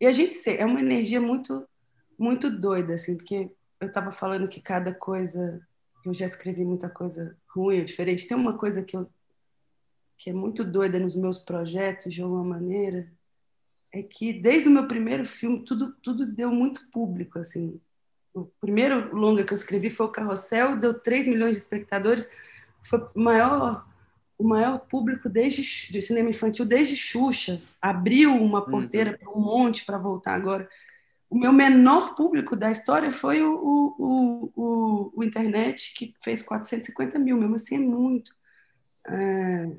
[0.00, 1.64] E a gente é uma energia muito,
[2.18, 5.64] muito doida, assim, porque eu estava falando que cada coisa
[6.04, 8.26] eu já escrevi muita coisa ruim ou diferente.
[8.26, 9.08] Tem uma coisa que eu
[10.16, 13.08] que é muito doida nos meus projetos de alguma maneira
[13.92, 17.80] é que desde o meu primeiro filme tudo tudo deu muito público assim.
[18.34, 22.28] O primeiro longa que eu escrevi foi o Carrossel, deu 3 milhões de espectadores,
[22.82, 23.86] foi o maior
[24.36, 29.16] o maior público desde de cinema infantil desde Xuxa, abriu uma porteira uhum.
[29.18, 30.68] para um monte para voltar agora
[31.30, 37.18] o meu menor público da história foi o, o, o, o, internet, que fez 450
[37.18, 38.34] mil, mesmo assim é muito.
[39.06, 39.70] É,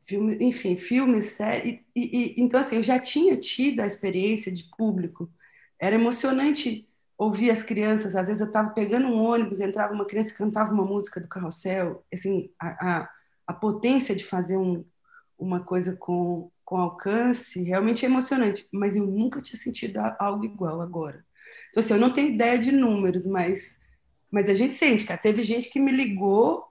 [0.00, 1.80] filme, enfim, filmes, séries.
[1.96, 5.30] E, e, então, assim, eu já tinha tido a experiência de público.
[5.78, 8.16] Era emocionante ouvir as crianças.
[8.16, 11.28] Às vezes eu estava pegando um ônibus, entrava uma criança e cantava uma música do
[11.28, 12.04] carrossel.
[12.12, 13.08] Assim, a, a,
[13.46, 14.84] a potência de fazer um,
[15.38, 20.80] uma coisa com com alcance realmente é emocionante, mas eu nunca tinha sentido algo igual
[20.80, 21.24] agora.
[21.70, 23.78] Então, assim, eu não tenho ideia de números, mas,
[24.30, 25.20] mas a gente sente, cara.
[25.20, 26.64] Teve gente que me ligou,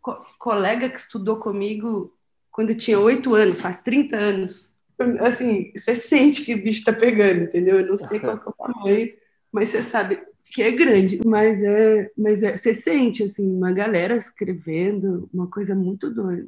[0.00, 2.12] co colega que estudou comigo
[2.50, 4.74] quando eu tinha oito anos, faz 30 anos.
[5.20, 7.78] Assim, você sente que o bicho tá pegando, entendeu?
[7.80, 9.12] Eu não sei qual é o tamanho,
[9.56, 10.22] mas você sabe
[10.52, 11.18] que é grande.
[11.24, 16.46] Mas é, mas é, você sente, assim, uma galera escrevendo, uma coisa muito doida.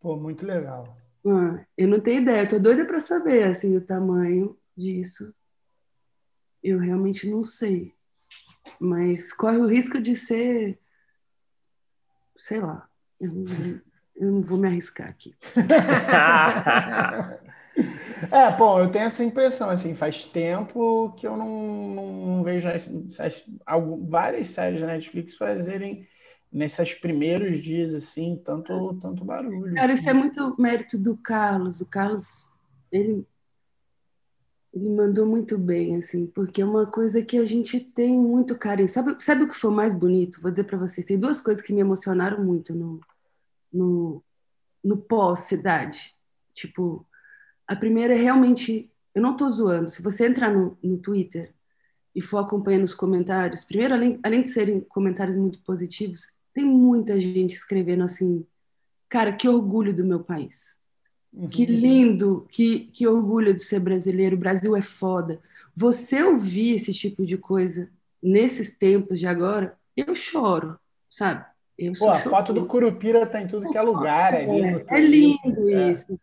[0.00, 0.96] Pô, muito legal.
[1.26, 5.34] Ah, eu não tenho ideia, tô doida para saber assim o tamanho disso.
[6.62, 7.92] Eu realmente não sei.
[8.80, 10.78] Mas corre o risco de ser,
[12.38, 12.88] sei lá.
[13.20, 13.44] Eu não,
[14.16, 15.36] eu não vou me arriscar aqui.
[18.30, 22.68] É, bom, eu tenho essa impressão, assim, faz tempo que eu não, não, não vejo
[22.68, 22.88] as,
[23.18, 26.06] as, algumas, várias séries da Netflix fazerem
[26.52, 29.74] nesses primeiros dias, assim, tanto, tanto barulho.
[29.74, 30.00] Cara, assim.
[30.00, 31.80] isso é muito mérito do Carlos.
[31.80, 32.46] O Carlos,
[32.90, 33.26] ele,
[34.74, 38.88] ele mandou muito bem, assim, porque é uma coisa que a gente tem muito carinho.
[38.88, 40.42] Sabe, sabe o que foi mais bonito?
[40.42, 43.00] Vou dizer para vocês, tem duas coisas que me emocionaram muito no,
[43.72, 44.22] no,
[44.82, 46.14] no pós-cidade.
[46.52, 47.06] Tipo,
[47.70, 51.54] a primeira é realmente, eu não tô zoando, se você entrar no, no Twitter
[52.12, 56.22] e for acompanhando os comentários, primeiro, além, além de serem comentários muito positivos,
[56.52, 58.44] tem muita gente escrevendo assim,
[59.08, 60.76] cara, que orgulho do meu país.
[61.32, 61.48] Uhum.
[61.48, 65.40] Que lindo, que, que orgulho de ser brasileiro, o Brasil é foda.
[65.72, 67.88] Você ouvir esse tipo de coisa
[68.20, 70.76] nesses tempos de agora, eu choro,
[71.08, 71.44] sabe?
[71.78, 74.34] Eu Pô, a foto do Curupira tá em tudo que é lugar.
[74.34, 75.92] É, lindo, é lindo é.
[75.92, 76.18] isso.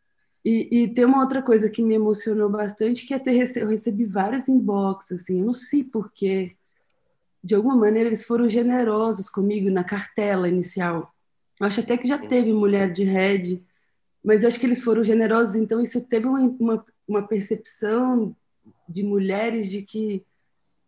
[0.49, 4.05] E, e, tem uma outra coisa que me emocionou bastante, que é ter eu recebi
[4.05, 6.55] vários inbox, assim, eu não sei porquê.
[7.43, 11.13] De alguma maneira eles foram generosos comigo na cartela inicial.
[11.59, 13.61] Eu acho até que já teve mulher de red,
[14.23, 18.33] mas eu acho que eles foram generosos, então isso teve uma, uma, uma percepção
[18.87, 20.23] de mulheres de que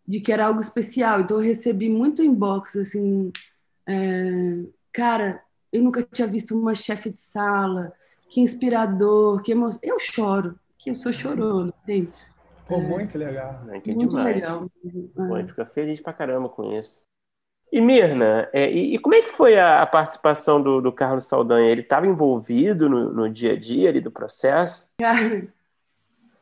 [0.08, 1.20] de que era algo especial.
[1.20, 3.30] Então eu recebi muito inbox assim,
[3.86, 4.64] é,
[4.94, 7.94] cara, eu nunca tinha visto uma chefe de sala
[8.30, 9.80] que inspirador, que emoção.
[9.84, 12.12] Eu choro, que eu sou chorona, entende?
[12.68, 13.62] Pô, é, muito legal.
[13.70, 14.36] É, que muito demais.
[14.36, 14.72] legal.
[15.16, 17.02] Pô, a gente fica feliz pra caramba com isso.
[17.72, 21.26] E Mirna, é, e, e, como é que foi a, a participação do, do, Carlos
[21.26, 21.70] Saldanha?
[21.70, 24.90] Ele estava envolvido no, no, dia a dia ali do processo?
[25.00, 25.48] Cara,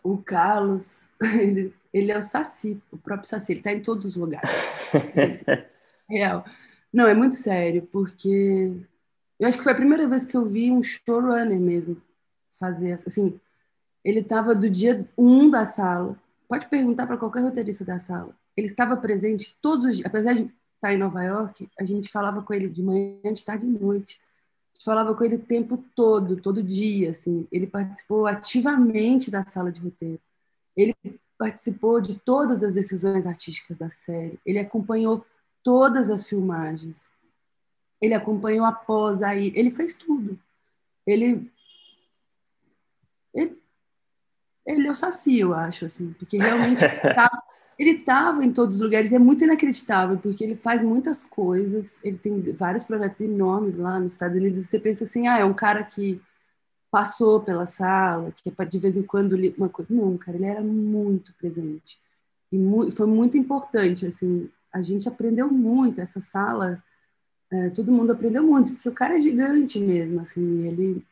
[0.01, 4.15] o Carlos, ele, ele é o Saci, o próprio Saci, ele está em todos os
[4.15, 4.49] lugares.
[6.09, 6.45] Real.
[6.93, 8.71] Não, é muito sério, porque
[9.39, 12.01] eu acho que foi a primeira vez que eu vi um showrunner mesmo
[12.59, 13.39] fazer assim.
[14.03, 16.17] Ele estava do dia um da sala.
[16.47, 18.35] Pode perguntar para qualquer roteirista da sala.
[18.55, 20.07] Ele estava presente todos os dias.
[20.07, 23.65] Apesar de estar em Nova York, a gente falava com ele de manhã, de tarde
[23.65, 24.19] e de noite.
[24.73, 27.11] A gente falava com ele o tempo todo, todo dia.
[27.11, 27.47] Assim.
[27.51, 30.19] Ele participou ativamente da sala de roteiro.
[30.75, 30.95] Ele
[31.37, 34.39] participou de todas as decisões artísticas da série.
[34.45, 35.23] Ele acompanhou
[35.63, 37.09] todas as filmagens
[38.01, 40.39] ele acompanhou após aí, ele fez tudo.
[41.05, 41.51] Ele
[43.33, 43.57] ele,
[44.65, 46.83] ele é o saci, eu acho, assim, porque realmente
[47.77, 49.11] ele estava em todos os lugares.
[49.11, 51.99] É muito inacreditável, porque ele faz muitas coisas.
[52.03, 54.59] Ele tem vários projetos enormes lá nos Estados Unidos.
[54.59, 56.21] E você pensa assim, ah, é um cara que
[56.89, 59.93] passou pela sala, que de vez em quando uma coisa.
[59.93, 61.99] Não, cara, ele era muito presente
[62.51, 64.05] e muito, foi muito importante.
[64.05, 66.01] Assim, a gente aprendeu muito.
[66.01, 66.83] Essa sala
[67.51, 71.05] é, todo mundo aprendeu muito, porque o cara é gigante mesmo, assim, ele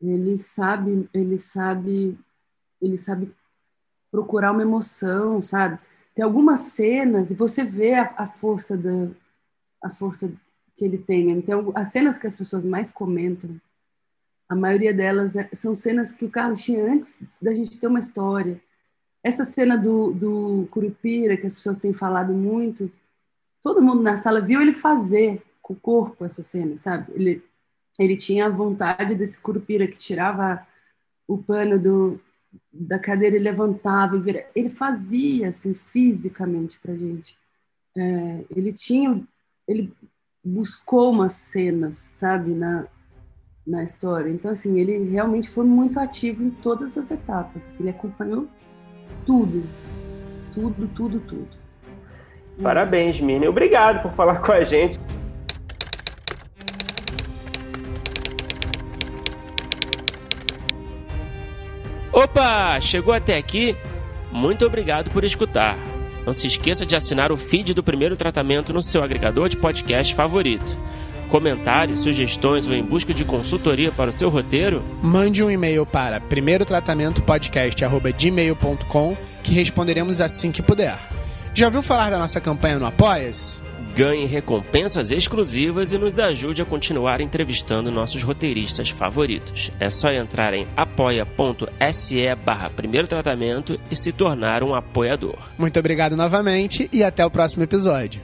[0.00, 2.16] ele sabe, ele sabe,
[2.80, 3.34] ele sabe
[4.12, 5.78] procurar uma emoção, sabe?
[6.14, 9.08] Tem algumas cenas e você vê a, a força da
[9.82, 10.32] a força
[10.76, 11.30] que ele tem.
[11.30, 13.60] Então, as cenas que as pessoas mais comentam,
[14.48, 18.00] a maioria delas é, são cenas que o Carlos tinha antes da gente ter uma
[18.00, 18.60] história.
[19.22, 22.90] Essa cena do, do Curupira, que as pessoas têm falado muito,
[23.62, 27.12] todo mundo na sala viu ele fazer com o corpo essa cena, sabe?
[27.14, 27.42] Ele,
[27.98, 30.66] ele tinha a vontade desse curupira que tirava
[31.26, 32.20] o pano do,
[32.72, 34.46] da cadeira e levantava e vira.
[34.54, 37.36] Ele fazia assim fisicamente para gente.
[37.96, 39.22] É, ele tinha,
[39.66, 39.92] ele
[40.44, 42.86] buscou umas cenas, sabe, na
[43.68, 44.30] na história.
[44.30, 47.66] Então assim, ele realmente foi muito ativo em todas as etapas.
[47.66, 48.48] Assim, ele acompanhou
[49.26, 49.62] tudo,
[50.52, 51.57] tudo, tudo, tudo.
[52.62, 53.46] Parabéns, Mini.
[53.46, 54.98] Obrigado por falar com a gente.
[62.12, 62.80] Opa!
[62.80, 63.76] Chegou até aqui?
[64.32, 65.78] Muito obrigado por escutar.
[66.26, 70.14] Não se esqueça de assinar o feed do primeiro tratamento no seu agregador de podcast
[70.14, 70.76] favorito.
[71.30, 74.82] Comentários, sugestões ou em busca de consultoria para o seu roteiro?
[75.02, 80.98] Mande um e-mail para primeirotratamentopodcast.gmail.com que responderemos assim que puder.
[81.58, 83.58] Já ouviu falar da nossa campanha no Apoia-se?
[83.92, 89.72] Ganhe recompensas exclusivas e nos ajude a continuar entrevistando nossos roteiristas favoritos.
[89.80, 95.36] É só entrar em apoia.se barra primeiro tratamento e se tornar um apoiador.
[95.58, 98.22] Muito obrigado novamente e até o próximo episódio.